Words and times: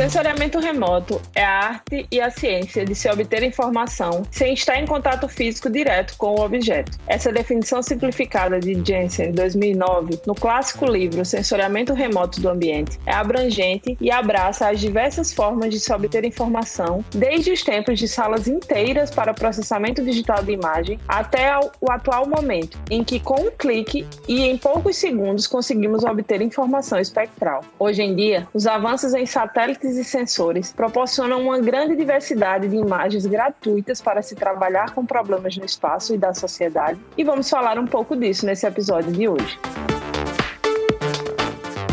Sensoriamento 0.00 0.58
remoto 0.58 1.20
é 1.34 1.44
a 1.44 1.58
arte 1.58 2.06
e 2.10 2.22
a 2.22 2.30
ciência 2.30 2.86
de 2.86 2.94
se 2.94 3.06
obter 3.10 3.42
informação 3.42 4.22
sem 4.30 4.54
estar 4.54 4.80
em 4.80 4.86
contato 4.86 5.28
físico 5.28 5.68
direto 5.68 6.16
com 6.16 6.36
o 6.36 6.40
objeto. 6.40 6.98
Essa 7.06 7.30
definição 7.30 7.82
simplificada 7.82 8.58
de 8.58 8.82
Jensen, 8.82 9.32
2009, 9.32 10.22
no 10.26 10.34
clássico 10.34 10.86
livro 10.86 11.22
Sensoriamento 11.22 11.92
Remoto 11.92 12.40
do 12.40 12.48
Ambiente, 12.48 12.98
é 13.04 13.12
abrangente 13.12 13.94
e 14.00 14.10
abraça 14.10 14.70
as 14.70 14.80
diversas 14.80 15.34
formas 15.34 15.68
de 15.68 15.78
se 15.78 15.92
obter 15.92 16.24
informação, 16.24 17.04
desde 17.10 17.52
os 17.52 17.62
tempos 17.62 17.98
de 17.98 18.08
salas 18.08 18.48
inteiras 18.48 19.10
para 19.10 19.34
processamento 19.34 20.02
digital 20.02 20.42
de 20.42 20.52
imagem 20.52 20.98
até 21.06 21.54
o 21.78 21.92
atual 21.92 22.26
momento, 22.26 22.78
em 22.90 23.04
que 23.04 23.20
com 23.20 23.38
um 23.38 23.50
clique 23.50 24.06
e 24.26 24.46
em 24.46 24.56
poucos 24.56 24.96
segundos 24.96 25.46
conseguimos 25.46 26.04
obter 26.04 26.40
informação 26.40 26.98
espectral. 26.98 27.60
Hoje 27.78 28.00
em 28.00 28.16
dia, 28.16 28.48
os 28.54 28.66
avanços 28.66 29.12
em 29.12 29.26
satélites 29.26 29.90
e 30.00 30.04
sensores 30.04 30.72
proporcionam 30.72 31.42
uma 31.42 31.58
grande 31.58 31.94
diversidade 31.94 32.68
de 32.68 32.76
imagens 32.76 33.26
gratuitas 33.26 34.00
para 34.00 34.22
se 34.22 34.34
trabalhar 34.34 34.94
com 34.94 35.04
problemas 35.04 35.56
no 35.56 35.64
espaço 35.64 36.14
e 36.14 36.18
da 36.18 36.34
sociedade, 36.34 36.98
e 37.16 37.22
vamos 37.22 37.48
falar 37.48 37.78
um 37.78 37.86
pouco 37.86 38.16
disso 38.16 38.46
nesse 38.46 38.66
episódio 38.66 39.12
de 39.12 39.28
hoje. 39.28 39.58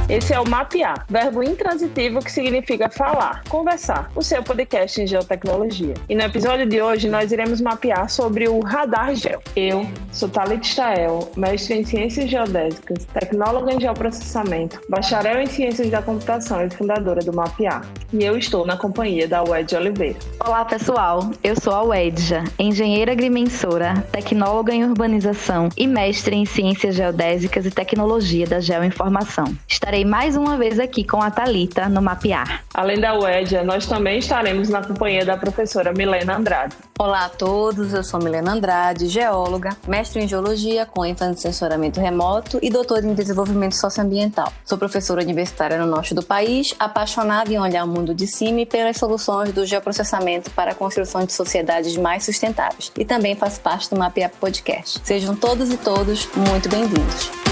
Esse 0.10 0.34
é 0.34 0.40
o 0.40 0.48
Mapear, 0.48 1.06
verbo 1.10 1.44
intransitivo 1.44 2.20
que 2.20 2.32
significa 2.32 2.90
falar, 2.90 3.44
conversar, 3.50 4.10
o 4.16 4.24
seu 4.24 4.42
podcast 4.42 5.02
em 5.02 5.06
geotecnologia. 5.06 5.96
E 6.08 6.16
no 6.16 6.22
episódio 6.22 6.66
de 6.66 6.82
hoje 6.82 7.10
nós 7.10 7.34
iremos 7.34 7.60
mapear 7.60 8.10
sobre 8.10 8.48
o 8.48 8.62
Radar 8.62 9.14
Geo. 9.14 9.42
Eu 9.54 9.86
sou 10.14 10.30
Thalita 10.30 10.64
Stael, 10.64 11.30
mestre 11.36 11.76
em 11.76 11.84
Ciências 11.84 12.30
Geodésicas, 12.30 13.04
tecnóloga 13.14 13.74
em 13.74 13.82
Geoprocessamento, 13.82 14.80
bacharel 14.88 15.41
em 15.41 15.46
Ciências 15.46 15.90
da 15.90 16.02
Computação 16.02 16.66
e 16.66 16.70
fundadora 16.70 17.20
do 17.20 17.34
Mapear. 17.34 17.86
E 18.14 18.24
eu 18.24 18.38
estou 18.38 18.66
na 18.66 18.77
companhia 18.77 19.27
da 19.27 19.44
Wedja 19.44 19.77
Oliveira. 19.77 20.18
Olá 20.40 20.64
pessoal, 20.64 21.32
eu 21.44 21.60
sou 21.60 21.74
a 21.74 21.84
Wedja, 21.84 22.46
engenheira 22.58 23.12
agrimensora, 23.12 23.96
tecnóloga 24.14 24.74
em 24.74 24.86
urbanização 24.86 25.68
e 25.76 25.86
mestre 25.86 26.34
em 26.34 26.46
Ciências 26.46 26.96
Geodésicas 26.96 27.66
e 27.66 27.71
Tecnologia 27.71 28.48
da 28.48 28.62
Geoinformação. 28.62 29.54
Estarei 29.68 29.96
estarei 29.98 30.05
mais 30.05 30.35
uma 30.35 30.57
vez 30.57 30.79
aqui 30.79 31.03
com 31.03 31.21
a 31.21 31.31
Talita 31.31 31.90
no 31.90 32.01
Mapear. 32.01 32.63
Além 32.73 32.99
da 32.99 33.17
UEDIA, 33.17 33.63
nós 33.63 33.85
também 33.85 34.20
estaremos 34.20 34.70
na 34.70 34.84
companhia 34.84 35.26
da 35.26 35.37
professora 35.37 35.91
Milena 35.93 36.37
Andrade. 36.37 36.76
Olá 36.99 37.26
a 37.26 37.29
todos, 37.29 37.93
eu 37.93 38.03
sou 38.03 38.21
Milena 38.21 38.53
Andrade, 38.53 39.07
geóloga, 39.07 39.75
mestre 39.87 40.21
em 40.21 40.27
geologia 40.27 40.85
com 40.85 41.05
ênfase 41.05 41.31
em 41.31 41.35
sensoramento 41.35 41.99
remoto 41.99 42.59
e 42.62 42.70
doutora 42.70 43.05
em 43.05 43.13
desenvolvimento 43.13 43.75
socioambiental. 43.75 44.51
Sou 44.65 44.77
professora 44.77 45.21
universitária 45.21 45.77
no 45.77 45.87
norte 45.87 46.13
do 46.13 46.23
país, 46.23 46.75
apaixonada 46.79 47.51
em 47.51 47.59
olhar 47.59 47.84
o 47.84 47.87
mundo 47.87 48.13
de 48.13 48.27
cima 48.27 48.62
e 48.62 48.65
pelas 48.65 48.98
soluções 48.98 49.51
do 49.51 49.65
geoprocessamento 49.65 50.51
para 50.51 50.71
a 50.71 50.75
construção 50.75 51.25
de 51.25 51.34
sociedades 51.34 51.98
mais 51.98 52.23
sustentáveis. 52.23 52.91
E 52.98 53.05
também 53.05 53.35
faço 53.35 53.59
parte 53.62 53.90
do 53.90 53.98
Mapear 53.98 54.31
Podcast. 54.40 54.99
Sejam 55.03 55.35
todos 55.35 55.71
e 55.71 55.77
todos 55.77 56.27
muito 56.35 56.70
bem-vindos. 56.70 57.46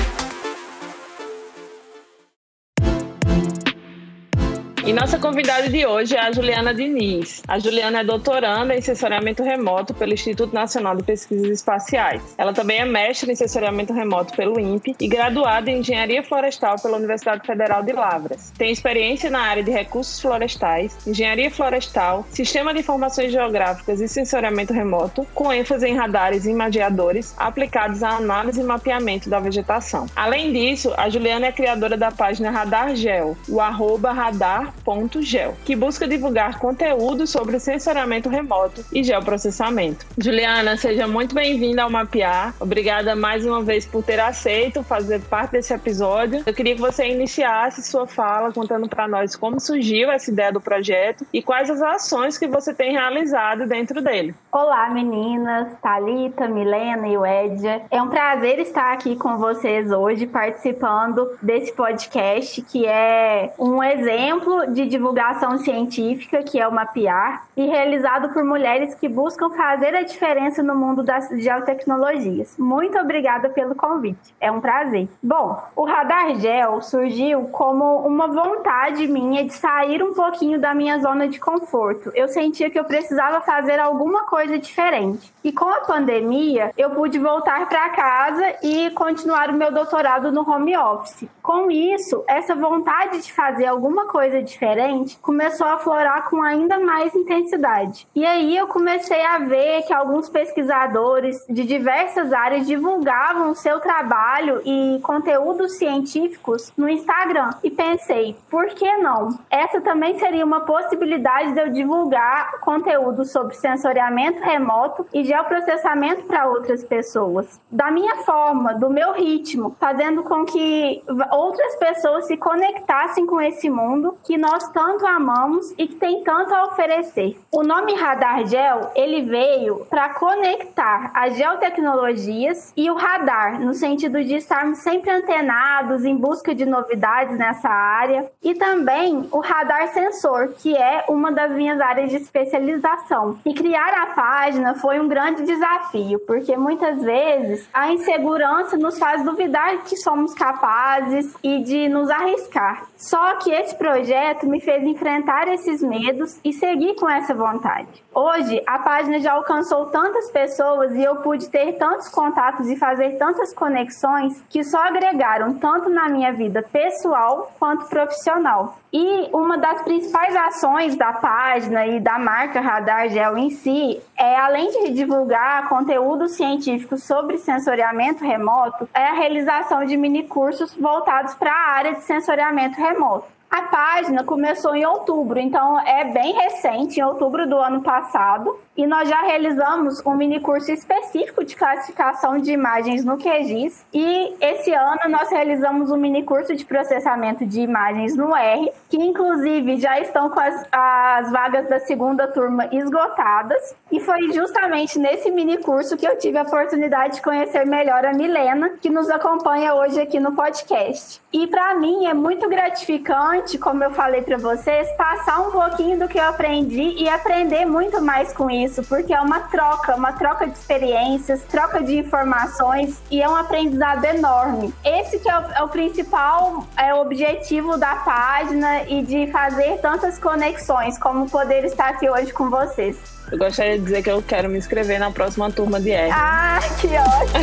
E 4.86 4.94
nossa 4.94 5.18
convidada 5.18 5.68
de 5.68 5.84
hoje 5.84 6.16
é 6.16 6.20
a 6.20 6.32
Juliana 6.32 6.72
Diniz. 6.72 7.42
A 7.48 7.58
Juliana 7.58 8.02
é 8.02 8.04
doutoranda 8.04 8.76
em 8.76 8.82
sensoramento 8.82 9.42
remoto 9.42 9.96
pelo 9.96 10.14
Instituto 10.14 10.54
Nacional 10.54 10.96
de 10.96 11.02
Pesquisas 11.02 11.50
Espaciais. 11.50 12.22
Ela 12.38 12.54
também 12.54 12.78
é 12.78 12.86
mestre 12.86 13.32
em 13.32 13.36
sensoramento 13.36 13.92
remoto 13.92 14.36
pelo 14.36 14.60
INPE 14.60 14.96
e 15.00 15.08
graduada 15.08 15.72
em 15.72 15.80
engenharia 15.80 16.22
florestal 16.22 16.76
pela 16.80 16.98
Universidade 16.98 17.48
Federal 17.48 17.82
de 17.82 17.94
Lavras. 17.94 18.54
Tem 18.60 18.72
experiência 18.72 19.28
na 19.28 19.40
área 19.40 19.64
de 19.64 19.72
recursos 19.72 20.22
florestais, 20.22 20.96
engenharia 21.08 21.50
florestal, 21.50 22.24
sistema 22.30 22.72
de 22.72 22.82
informações 22.82 23.32
geográficas 23.32 24.00
e 24.00 24.08
sensoriamento 24.08 24.72
remoto, 24.72 25.26
com 25.34 25.52
ênfase 25.52 25.88
em 25.88 25.96
radares 25.96 26.46
e 26.46 26.52
imageadores 26.52 27.34
aplicados 27.40 28.04
à 28.04 28.18
análise 28.18 28.62
e 28.62 28.64
mapeamento 28.64 29.32
da 29.32 29.40
vegetação. 29.40 30.06
Além 30.16 30.54
disso, 30.54 30.94
a 30.96 31.10
Juliana 31.10 31.48
é 31.48 31.52
criadora 31.52 31.98
da 31.98 32.12
página 32.12 32.52
Radar 32.52 32.96
Gel, 32.96 33.36
o 33.50 33.60
arroba 33.60 34.12
radar 34.12 34.75
Gel, 35.22 35.56
que 35.66 35.76
busca 35.76 36.08
divulgar 36.08 36.60
conteúdo 36.60 37.26
sobre 37.26 37.60
sensoriamento 37.60 38.30
remoto 38.30 38.86
e 38.92 39.04
geoprocessamento. 39.04 40.06
Juliana, 40.18 40.78
seja 40.78 41.08
muito 41.08 41.34
bem-vinda 41.34 41.84
ao 41.84 41.90
Mapear. 41.90 42.54
Obrigada 42.60 43.16
mais 43.16 43.46
uma 43.46 43.62
vez 43.62 43.86
por 43.86 44.04
ter 44.04 44.20
aceito 44.20 44.84
fazer 44.84 45.22
parte 45.22 45.52
desse 45.52 45.74
episódio. 45.74 46.44
Eu 46.46 46.54
queria 46.54 46.76
que 46.76 46.82
você 46.82 47.08
iniciasse 47.08 47.82
sua 47.84 48.08
fala 48.08 48.52
contando 48.52 48.88
para 48.88 49.08
nós 49.08 49.36
como 49.36 49.60
surgiu 49.60 50.12
essa 50.12 50.32
ideia 50.32 50.52
do 50.52 50.62
projeto 50.62 51.26
e 51.34 51.42
quais 51.42 51.70
as 51.70 51.82
ações 51.82 52.38
que 52.38 52.48
você 52.48 52.74
tem 52.74 52.92
realizado 52.92 53.68
dentro 53.68 54.02
dele. 54.02 54.36
Olá, 54.52 54.90
meninas, 54.90 55.70
Talita, 55.82 56.48
Milena 56.48 57.08
e 57.08 57.18
Wedja. 57.18 57.82
É 57.92 58.02
um 58.02 58.10
prazer 58.10 58.60
estar 58.60 58.94
aqui 58.94 59.16
com 59.16 59.38
vocês 59.38 59.92
hoje 59.92 60.28
participando 60.28 61.32
desse 61.42 61.74
podcast 61.74 62.62
que 62.62 62.86
é 62.86 63.54
um 63.60 63.84
exemplo 63.84 64.65
de 64.68 64.86
divulgação 64.86 65.58
científica, 65.58 66.44
que 66.44 66.60
é 66.60 66.68
o 66.68 66.72
Mapear, 66.72 67.46
e 67.56 67.66
realizado 67.66 68.30
por 68.30 68.44
mulheres 68.44 68.96
que 68.96 69.08
buscam 69.08 69.50
fazer 69.52 69.96
a 69.96 70.04
diferença 70.04 70.62
no 70.62 70.76
mundo 70.76 71.04
das 71.04 71.30
geotecnologias. 71.30 72.56
Muito 72.58 72.98
obrigada 72.98 73.50
pelo 73.50 73.76
convite. 73.76 74.34
É 74.40 74.52
um 74.52 74.62
prazer. 74.62 75.08
Bom, 75.22 75.62
o 75.76 75.86
Radar 75.86 76.36
Gel 76.36 76.82
surgiu 76.82 77.44
como 77.50 78.00
uma 78.06 78.28
vontade 78.28 79.08
minha 79.08 79.44
de 79.44 79.54
sair 79.54 80.04
um 80.04 80.14
pouquinho 80.14 80.60
da 80.60 80.74
minha 80.74 81.00
zona 81.00 81.28
de 81.28 81.40
conforto. 81.40 82.12
Eu 82.14 82.28
sentia 82.28 82.70
que 82.70 82.80
eu 82.80 82.86
precisava 82.86 83.42
fazer 83.42 83.80
alguma 83.80 84.24
coisa 84.24 84.58
diferente. 84.58 85.34
E 85.44 85.52
com 85.52 85.70
a 85.70 85.82
pandemia, 85.82 86.72
eu 86.78 86.92
pude 86.92 87.20
voltar 87.20 87.68
para 87.68 87.90
casa 87.90 88.56
e 88.64 88.90
continuar 88.92 89.50
o 89.50 89.54
meu 89.54 89.72
doutorado 89.72 90.32
no 90.32 90.50
home 90.50 90.76
office. 90.78 91.28
Com 91.42 91.70
isso, 91.70 92.24
essa 92.28 92.56
vontade 92.56 93.22
de 93.22 93.32
fazer 93.32 93.66
alguma 93.66 94.08
coisa 94.08 94.42
diferente, 94.56 95.18
começou 95.22 95.68
a 95.68 95.74
aflorar 95.74 96.30
com 96.30 96.42
ainda 96.42 96.80
mais 96.80 97.14
intensidade. 97.14 98.08
E 98.16 98.26
aí 98.26 98.58
eu 98.58 98.68
comecei 98.68 99.24
a 99.24 99.40
ver 99.40 99.84
que 99.84 99.94
alguns 99.94 100.30
pesquisadores 100.30 101.46
de 101.50 101.64
diversas 101.66 102.34
áreas 102.34 102.66
divulgavam 102.66 103.54
seu 103.54 103.80
trabalho 103.80 104.62
e 104.66 105.00
conteúdos 105.04 105.78
científicos 105.78 106.74
no 106.78 106.90
Instagram. 106.90 107.54
E 107.64 107.70
pensei, 107.70 108.36
por 108.50 108.68
que 108.68 108.98
não? 108.98 109.38
Essa 109.50 109.82
também 109.82 110.18
seria 110.18 110.46
uma 110.46 110.62
possibilidade 110.62 111.54
de 111.54 111.60
eu 111.60 111.72
divulgar 111.72 112.60
conteúdo 112.62 113.26
sobre 113.26 113.56
sensoriamento 113.56 114.42
remoto 114.42 115.06
e 115.14 115.24
geoprocessamento 115.24 116.24
para 116.24 116.48
outras 116.48 116.84
pessoas. 116.84 117.60
Da 117.70 117.92
minha 117.92 118.18
forma, 118.18 118.74
do 118.74 118.90
meu 118.90 119.14
ritmo, 119.14 119.76
fazendo 119.80 120.24
com 120.24 120.46
que 120.46 121.04
outras 121.32 121.76
pessoas 121.76 122.28
se 122.28 122.38
conectassem 122.38 123.26
com 123.26 123.42
esse 123.42 123.70
mundo 123.70 124.18
que 124.24 124.38
nós 124.46 124.70
tanto 124.70 125.08
amamos 125.08 125.74
e 125.76 125.88
que 125.88 125.96
tem 125.96 126.24
tanto 126.24 126.54
a 126.54 126.66
oferecer. 126.66 127.36
O 127.52 127.64
nome 127.64 127.96
Radar 127.96 128.46
Gel, 128.46 128.92
ele 128.96 129.24
veio 129.24 129.88
para 129.90 130.10
conectar 130.10 131.10
as 131.16 131.36
geotecnologias 131.36 132.72
e 132.78 132.92
o 132.92 132.96
radar, 132.96 133.60
no 133.60 133.74
sentido 133.74 134.24
de 134.24 134.36
estarmos 134.36 134.78
sempre 134.80 135.10
antenados 135.10 136.06
em 136.06 136.16
busca 136.16 136.54
de 136.54 136.64
novidades 136.64 137.36
nessa 137.40 137.68
área, 137.68 138.30
e 138.44 138.54
também 138.54 139.28
o 139.32 139.40
radar 139.40 139.88
sensor, 139.88 140.50
que 140.60 140.78
é 140.78 141.06
uma 141.10 141.32
das 141.32 141.52
minhas 141.54 141.82
áreas 141.82 142.12
de 142.12 142.18
especialização. 142.18 143.40
E 143.44 143.52
criar 143.52 143.94
a 144.04 144.14
página 144.14 144.76
foi 144.76 145.00
um 145.00 145.08
grande 145.08 145.42
desafio, 145.42 146.20
porque 146.20 146.56
muitas 146.56 147.02
vezes 147.02 147.68
a 147.74 147.92
insegurança 147.92 148.78
nos 148.78 149.00
faz 149.00 149.24
duvidar 149.24 149.80
que 149.86 149.98
somos 149.98 150.36
capazes 150.36 151.34
e 151.42 151.64
de 151.64 151.90
nos 151.90 152.12
arriscar. 152.12 152.86
Só 152.96 153.38
que 153.38 153.50
esse 153.52 153.76
projeto 153.76 154.35
projeto 154.36 154.48
me 154.48 154.60
fez 154.60 154.84
enfrentar 154.84 155.48
esses 155.48 155.82
medos 155.82 156.40
e 156.44 156.52
seguir 156.52 156.96
com 156.96 157.10
essa 157.10 157.34
vontade. 157.34 157.88
Hoje, 158.14 158.62
a 158.66 158.80
página 158.80 159.20
já 159.20 159.34
alcançou 159.34 159.88
tantas 159.88 160.30
pessoas 160.32 160.94
e 160.94 161.04
eu 161.04 161.18
pude 161.18 161.50
ter 161.50 161.74
tantos 161.74 162.08
contatos 162.10 162.70
e 162.70 162.76
fazer 162.76 163.18
tantas 163.18 163.54
conexões 163.54 164.42
que 164.50 164.64
só 164.64 164.80
agregaram 164.84 165.54
tanto 165.56 165.90
na 165.90 166.10
minha 166.10 166.32
vida 166.34 166.62
pessoal 166.62 167.52
quanto 167.60 167.86
profissional. 167.88 168.78
E 168.92 169.30
uma 169.34 169.58
das 169.58 169.82
principais 169.82 170.36
ações 170.36 170.96
da 170.96 171.12
página 171.14 171.86
e 171.86 172.00
da 172.00 172.18
marca 172.18 172.62
Radar 172.62 173.10
Gel 173.10 173.38
em 173.38 173.50
si 173.50 174.02
é, 174.18 174.38
além 174.38 174.72
de 174.72 174.94
divulgar 174.94 175.68
conteúdo 175.68 176.30
científico 176.30 176.98
sobre 176.98 177.38
sensoriamento 177.38 178.24
remoto, 178.24 178.88
é 178.94 179.08
a 179.08 179.14
realização 179.14 179.86
de 179.86 179.98
mini 179.98 180.24
cursos 180.24 180.74
voltados 180.76 181.36
para 181.36 181.52
a 181.52 181.72
área 181.74 181.94
de 181.96 182.04
sensoriamento 182.04 182.78
remoto. 182.78 183.35
A 183.56 183.62
página 183.62 184.22
começou 184.22 184.76
em 184.76 184.86
outubro, 184.86 185.40
então 185.40 185.80
é 185.80 186.04
bem 186.04 186.34
recente, 186.34 187.00
em 187.00 187.04
outubro 187.04 187.48
do 187.48 187.58
ano 187.58 187.82
passado. 187.82 188.54
E 188.76 188.86
nós 188.86 189.08
já 189.08 189.22
realizamos 189.22 190.06
um 190.06 190.14
mini 190.14 190.42
curso 190.42 190.70
específico 190.70 191.42
de 191.46 191.56
classificação 191.56 192.38
de 192.38 192.52
imagens 192.52 193.06
no 193.06 193.18
QGIS. 193.18 193.86
E 193.94 194.36
esse 194.42 194.74
ano 194.74 195.00
nós 195.08 195.30
realizamos 195.30 195.90
um 195.90 195.96
mini 195.96 196.24
curso 196.24 196.54
de 196.54 196.66
processamento 196.66 197.46
de 197.46 197.62
imagens 197.62 198.18
no 198.18 198.36
R, 198.36 198.70
que 198.90 198.98
inclusive 198.98 199.78
já 199.78 200.02
estão 200.02 200.30
com 200.30 200.42
as, 200.42 200.68
as 200.70 201.32
vagas 201.32 201.70
da 201.70 201.80
segunda 201.80 202.28
turma 202.28 202.68
esgotadas. 202.74 203.74
E 203.90 204.02
foi 204.02 204.34
justamente 204.34 205.00
nesse 205.00 205.32
mini 205.32 205.60
curso 205.60 205.96
que 205.96 206.06
eu 206.06 206.18
tive 206.18 206.38
a 206.38 206.42
oportunidade 206.42 207.16
de 207.16 207.22
conhecer 207.22 207.66
melhor 207.66 208.06
a 208.06 208.12
Milena, 208.12 208.72
que 208.82 208.90
nos 208.90 209.10
acompanha 209.10 209.74
hoje 209.74 210.02
aqui 210.02 210.20
no 210.20 210.36
podcast. 210.36 211.22
E 211.32 211.48
para 211.48 211.76
mim 211.76 212.06
é 212.06 212.14
muito 212.14 212.50
gratificante, 212.50 213.45
como 213.60 213.84
eu 213.84 213.92
falei 213.92 214.24
para 214.24 214.38
vocês, 214.38 214.90
passar 214.98 215.40
um 215.42 215.52
pouquinho 215.52 216.00
do 216.00 216.08
que 216.08 216.18
eu 216.18 216.24
aprendi 216.24 216.96
e 216.98 217.08
aprender 217.08 217.66
muito 217.66 218.02
mais 218.02 218.34
com 218.34 218.50
isso, 218.50 218.84
porque 218.84 219.14
é 219.14 219.22
uma 219.22 219.42
troca, 219.42 219.96
uma 219.96 220.12
troca 220.14 220.48
de 220.48 220.58
experiências, 220.58 221.44
troca 221.44 221.84
de 221.84 221.98
informações 222.00 223.00
e 223.12 223.22
é 223.22 223.30
um 223.30 223.36
aprendizado 223.36 224.04
enorme. 224.06 224.74
Esse 224.84 225.20
que 225.20 225.30
é 225.30 225.38
o, 225.38 225.42
é 225.52 225.64
o 225.64 225.68
principal 225.70 226.66
é 226.76 226.94
o 226.94 227.02
objetivo 227.02 227.78
da 227.78 227.96
página 227.98 228.84
e 228.84 229.04
de 229.04 229.28
fazer 229.32 229.78
tantas 229.80 230.18
conexões, 230.18 230.98
como 230.98 231.30
poder 231.30 231.64
estar 231.66 231.90
aqui 231.90 232.10
hoje 232.10 232.34
com 232.34 232.50
vocês. 232.50 232.98
Eu 233.32 233.38
gostaria 233.38 233.78
de 233.78 233.84
dizer 233.84 234.04
que 234.04 234.10
eu 234.10 234.22
quero 234.22 234.50
me 234.50 234.58
inscrever 234.58 235.00
na 235.00 235.12
próxima 235.12 235.52
turma 235.52 235.80
de 235.80 235.92
R. 235.92 236.12
Ah, 236.12 236.60
que 236.80 236.88
ótimo! 236.88 237.36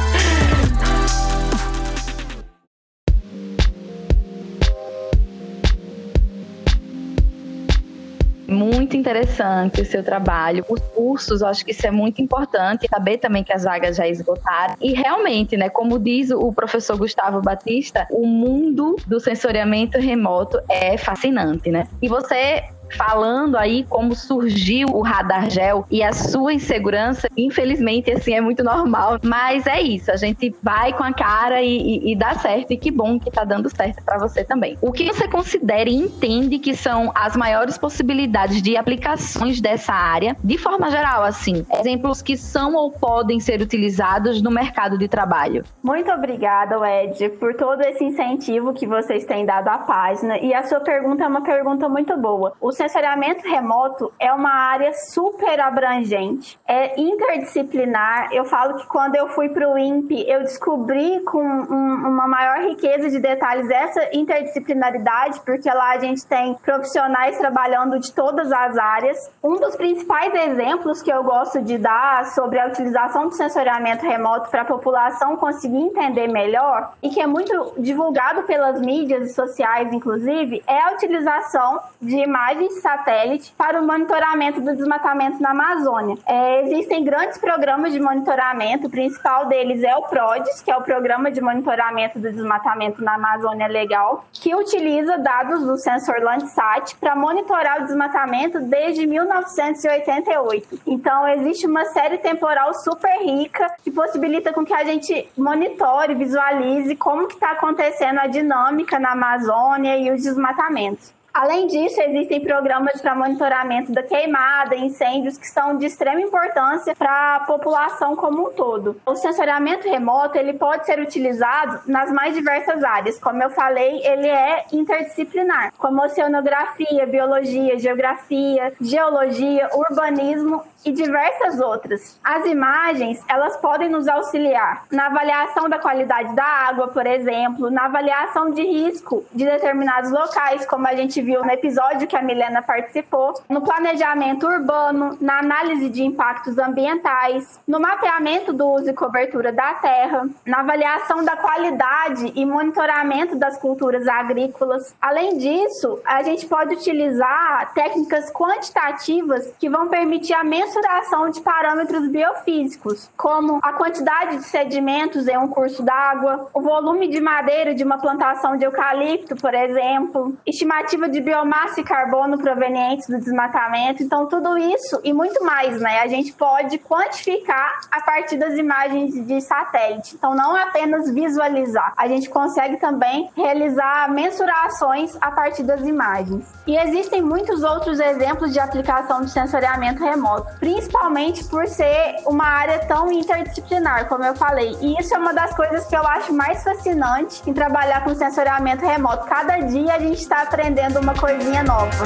muito 8.49 8.97
interessante 8.97 9.81
o 9.81 9.85
seu 9.85 10.03
trabalho. 10.03 10.65
Os 10.69 10.81
cursos, 10.95 11.41
eu 11.41 11.47
acho 11.47 11.65
que 11.65 11.71
isso 11.71 11.87
é 11.87 11.91
muito 11.91 12.21
importante. 12.21 12.87
Saber 12.89 13.19
também 13.19 13.43
que 13.43 13.53
as 13.53 13.65
vagas 13.65 13.97
já 13.97 14.09
esgotaram. 14.09 14.75
E 14.81 14.93
realmente, 14.93 15.57
né, 15.57 15.69
como 15.69 15.99
diz 15.99 16.31
o 16.31 16.53
professor 16.53 16.97
Gustavo 16.97 17.41
Batista, 17.41 18.07
o 18.11 18.27
mundo 18.27 18.97
do 19.07 19.21
sensoriamento 19.21 19.99
remoto 19.99 20.59
é 20.69 20.97
fascinante, 20.97 21.71
né? 21.71 21.87
E 22.01 22.09
você 22.09 22.65
falando 22.97 23.57
aí 23.57 23.85
como 23.85 24.15
surgiu 24.15 24.89
o 24.89 25.03
radar 25.03 25.51
gel 25.51 25.87
e 25.91 26.03
a 26.03 26.13
sua 26.13 26.53
insegurança, 26.53 27.29
infelizmente, 27.37 28.11
assim, 28.11 28.35
é 28.35 28.41
muito 28.41 28.63
normal. 28.63 29.19
Mas 29.23 29.67
é 29.67 29.81
isso, 29.81 30.11
a 30.11 30.17
gente 30.17 30.55
vai 30.63 30.93
com 30.93 31.03
a 31.03 31.13
cara 31.13 31.63
e, 31.63 31.77
e, 31.77 32.13
e 32.13 32.17
dá 32.17 32.35
certo. 32.35 32.73
E 32.73 32.77
que 32.77 32.91
bom 32.91 33.19
que 33.19 33.31
tá 33.31 33.45
dando 33.45 33.75
certo 33.75 34.03
para 34.05 34.19
você 34.19 34.45
também. 34.45 34.77
O 34.81 34.93
que 34.93 35.07
você 35.07 35.29
considera 35.29 35.89
e 35.89 35.95
entende 35.95 36.59
que 36.59 36.75
são 36.75 37.13
as 37.15 37.37
maiores 37.37 37.79
possibilidades 37.79 38.63
de 38.63 38.77
aplicações 38.77 39.61
dessa 39.61 39.93
área, 39.93 40.37
de 40.43 40.59
forma 40.59 40.91
geral, 40.91 41.23
assim? 41.23 41.65
Exemplos 41.73 42.23
que 42.23 42.37
são 42.37 42.75
ou 42.75 42.91
podem 42.91 43.41
ser 43.41 43.61
utilizados 43.61 44.43
no 44.43 44.51
mercado 44.51 44.99
de 44.99 45.09
trabalho. 45.09 45.65
Muito 45.83 46.11
obrigada, 46.11 46.77
Ed, 47.03 47.31
por 47.39 47.55
todo 47.55 47.81
esse 47.83 48.05
incentivo 48.05 48.73
que 48.73 48.87
vocês 48.87 49.25
têm 49.25 49.45
dado 49.45 49.69
à 49.69 49.79
página. 49.79 50.39
E 50.39 50.53
a 50.55 50.63
sua 50.65 50.81
pergunta 50.81 51.25
é 51.25 51.29
uma 51.29 51.43
pergunta 51.43 51.89
muito 51.89 52.17
boa. 52.17 52.53
O 52.61 52.73
sensoriamento 52.77 53.49
remoto 53.49 54.13
é 54.19 54.33
uma 54.33 54.53
área 54.53 54.93
super 54.93 55.59
abrangente, 55.61 56.59
é 56.67 57.01
interdisciplinar. 57.01 58.29
Eu 58.33 58.45
falo 58.45 58.77
que 58.77 58.87
quando 58.87 59.17
eu 59.17 59.29
fui 59.29 59.49
para 59.49 59.69
o 59.69 59.79
INPE, 59.79 60.29
eu 60.29 60.41
descobri 60.41 61.21
com 61.21 61.43
um, 61.43 62.09
uma 62.09 62.29
maior 62.29 62.69
riqueza 62.69 63.11
de 63.11 63.19
detalhes 63.19 63.71
essa 63.71 64.09
interdisciplinaridade, 64.13 65.41
porque 65.41 65.69
lá 65.71 65.91
a 65.93 65.99
gente 65.99 66.25
tem 66.27 66.55
profissionais 66.55 67.39
trabalhando 67.39 67.99
de 67.99 68.13
todas 68.13 68.53
as 68.53 68.77
áreas. 68.77 69.31
Um 69.43 69.57
dos 69.57 69.75
principais 69.77 70.35
exemplos 70.35 71.03
que 71.03 71.11
eu 71.11 71.25
gosto 71.25 71.63
de 71.63 71.79
dar 71.79 72.27
sobre 72.27 72.59
a 72.59 72.67
utilização 72.67 73.29
do 73.29 73.35
sensoriamento 73.35 74.05
remoto 74.05 74.51
para 74.51 74.63
a 74.63 74.65
população 74.65 75.37
conseguir 75.37 75.79
entender 75.79 76.29
melhor 76.29 76.93
e 77.03 77.09
que 77.09 77.21
é 77.21 77.27
muito 77.27 77.75
divulgado 77.79 78.43
pelas 78.43 78.81
mídias 78.81 79.35
sociais, 79.35 79.93
inclusive, 79.93 80.63
é 80.67 80.81
a 80.81 80.93
utilização 80.93 81.81
de 82.01 82.17
imagens 82.17 82.66
satélite 82.75 83.53
para 83.57 83.81
o 83.81 83.87
monitoramento 83.87 84.61
do 84.61 84.75
desmatamento 84.75 85.41
na 85.41 85.51
Amazônia. 85.51 86.17
É, 86.27 86.63
existem 86.63 87.05
grandes 87.05 87.39
programas 87.39 87.93
de 87.93 88.01
monitoramento, 88.01 88.87
o 88.87 88.91
principal 88.91 89.47
deles 89.47 89.83
é 89.83 89.97
o 89.97 90.03
PRODES, 90.03 90.61
que 90.63 90.71
é 90.71 90.77
o 90.77 90.83
Programa 90.83 91.31
de 91.31 91.41
Monitoramento 91.41 92.19
do 92.19 92.31
Desmatamento 92.31 93.03
na 93.03 93.15
Amazônia 93.15 93.67
Legal, 93.67 94.25
que 94.33 94.55
utiliza 94.55 95.19
dados 95.19 95.65
do 95.65 95.77
sensor 95.77 96.21
Landsat 96.23 96.97
para 96.97 97.15
monitorar 97.15 97.83
o 97.83 97.87
desmatamento 97.87 98.61
desde 98.61 99.07
1988. 99.07 100.81
Então, 100.87 101.27
existe 101.29 101.67
uma 101.67 101.85
série 101.87 102.19
temporal 102.19 102.75
super 102.75 103.19
rica 103.23 103.71
que 103.83 103.91
possibilita 103.91 104.53
com 104.53 104.65
que 104.65 104.75
a 104.75 104.85
gente 104.85 105.29
monitore, 105.37 106.15
visualize 106.15 106.95
como 106.97 107.27
que 107.27 107.35
está 107.35 107.53
acontecendo 107.53 108.19
a 108.19 108.27
dinâmica 108.27 108.99
na 108.99 109.13
Amazônia 109.13 109.97
e 109.97 110.11
os 110.11 110.23
desmatamentos. 110.23 111.16
Além 111.37 111.67
disso, 111.67 112.01
existem 112.01 112.41
programas 112.41 113.03
para 113.03 113.15
monitoramento 113.15 113.93
da 113.93 114.03
queimada, 114.03 114.75
incêndios, 114.75 115.37
que 115.37 115.47
são 115.47 115.77
de 115.77 115.85
extrema 115.85 116.23
importância 116.23 116.97
para 116.97 117.37
a 117.37 117.41
população 117.41 118.17
como 118.17 118.49
um 118.49 118.53
todo. 118.55 118.99
O 119.05 119.15
sensoriamento 119.15 119.87
remoto 119.87 120.39
ele 120.39 120.55
pode 120.55 120.87
ser 120.87 120.99
utilizado 120.99 121.81
nas 121.87 122.11
mais 122.11 122.35
diversas 122.35 122.83
áreas. 122.83 123.19
Como 123.19 123.43
eu 123.43 123.51
falei, 123.51 124.01
ele 124.03 124.27
é 124.27 124.65
interdisciplinar, 124.73 125.75
como 125.77 126.03
oceanografia, 126.03 127.07
biologia, 127.07 127.79
geografia, 127.79 128.73
geologia, 128.81 129.69
urbanismo 129.75 130.63
e 130.87 130.93
diversas 130.93 131.61
outras. 131.61 132.19
As 132.25 132.47
imagens, 132.47 133.23
elas 133.29 133.59
podem 133.59 133.91
nos 133.91 134.09
auxiliar 134.09 134.85
na 134.91 135.07
avaliação 135.07 135.69
da 135.69 135.79
qualidade 135.79 136.35
da 136.35 136.45
água, 136.45 136.89
por 136.89 137.07
exemplo, 137.07 137.71
na 137.71 137.85
avaliação 137.87 138.53
de 138.53 138.63
risco 138.63 139.23
de 139.35 139.45
determinados 139.45 140.11
locais, 140.11 140.65
como 140.65 140.87
a 140.87 140.95
gente 140.95 141.26
viu 141.27 141.43
no 141.43 141.51
episódio 141.51 142.07
que 142.07 142.15
a 142.15 142.23
Milena 142.23 142.63
participou, 142.63 143.35
no 143.51 143.61
planejamento 143.61 144.47
urbano, 144.47 145.19
na 145.21 145.41
análise 145.41 145.89
de 145.89 146.05
impactos 146.05 146.57
ambientais, 146.57 147.59
no 147.67 147.81
mapeamento 147.81 148.53
do 148.53 148.65
uso 148.65 148.91
e 148.91 148.95
cobertura 148.95 149.53
da 149.53 149.75
terra, 149.75 150.29
na 150.47 150.61
avaliação 150.61 151.25
da 151.25 151.37
qualidade 151.37 152.33
e 152.37 152.47
monitoramento 152.47 153.35
das 153.35 153.59
culturas 153.59 154.07
agrícolas. 154.07 154.95
Além 155.03 155.37
disso, 155.37 155.99
a 156.05 156.23
gente 156.23 156.47
pode 156.47 156.75
utilizar 156.75 157.73
técnicas 157.75 158.31
quantitativas 158.31 159.53
que 159.59 159.69
vão 159.69 159.89
permitir 159.89 160.35
a 160.35 160.45
mensuração 160.45 161.29
de 161.29 161.41
parâmetros 161.41 162.07
biofísicos, 162.07 163.11
como 163.17 163.59
a 163.63 163.73
quantidade 163.73 164.37
de 164.37 164.45
sedimentos 164.45 165.27
em 165.27 165.37
um 165.37 165.49
curso 165.49 165.83
d'água, 165.83 166.49
o 166.55 166.61
volume 166.61 167.09
de 167.09 167.21
madeira 167.21 167.75
de 167.75 167.83
uma 167.83 167.99
plantação 167.99 168.57
de 168.57 168.65
eucalipto, 168.65 169.35
por 169.35 169.55
exemplo, 169.55 170.37
estimativa 170.47 171.09
de 171.09 171.16
de 171.17 171.23
biomassa 171.23 171.81
e 171.81 171.85
carbono 171.85 172.37
provenientes 172.37 173.07
do 173.09 173.19
desmatamento. 173.19 174.03
Então, 174.03 174.27
tudo 174.27 174.59
isso 174.59 175.01
e 175.03 175.15
muito 175.15 175.43
mais, 175.43 175.81
né? 175.81 176.01
A 176.01 176.07
gente 176.07 176.33
pode 176.35 176.79
quantificar 176.79 177.81
a 177.91 178.03
partir 178.03 178.37
das 178.37 178.55
imagens 178.55 179.15
de 179.27 179.41
satélite. 179.41 180.15
Então, 180.15 180.35
não 180.35 180.55
apenas 180.55 181.11
visualizar, 181.11 181.95
a 181.97 182.07
gente 182.07 182.29
consegue 182.29 182.77
também 182.77 183.31
realizar 183.35 184.11
mensurações 184.11 185.17
a 185.21 185.31
partir 185.31 185.63
das 185.63 185.81
imagens. 185.81 186.45
E 186.67 186.77
existem 186.77 187.23
muitos 187.23 187.63
outros 187.63 187.99
exemplos 187.99 188.53
de 188.53 188.61
aplicação 188.61 189.23
de 189.23 189.31
sensoriamento 189.31 190.05
remoto, 190.05 190.59
principalmente 190.59 191.45
por 191.45 191.67
ser 191.67 192.17
uma 192.27 192.45
área 192.45 192.81
tão 192.81 193.11
interdisciplinar, 193.11 194.07
como 194.07 194.25
eu 194.25 194.35
falei. 194.35 194.77
E 194.83 195.01
isso 195.01 195.15
é 195.15 195.19
uma 195.19 195.33
das 195.33 195.55
coisas 195.55 195.87
que 195.87 195.97
eu 195.97 196.07
acho 196.07 196.35
mais 196.35 196.63
fascinante 196.63 197.43
em 197.49 197.55
trabalhar 197.55 198.05
com 198.05 198.15
sensoriamento 198.15 198.85
remoto. 198.85 199.25
Cada 199.27 199.59
dia 199.61 199.95
a 199.95 199.99
gente 199.99 200.21
está 200.21 200.43
aprendendo 200.43 201.06
uma 201.07 201.15
coisinha 201.15 201.63
nova. 201.63 202.05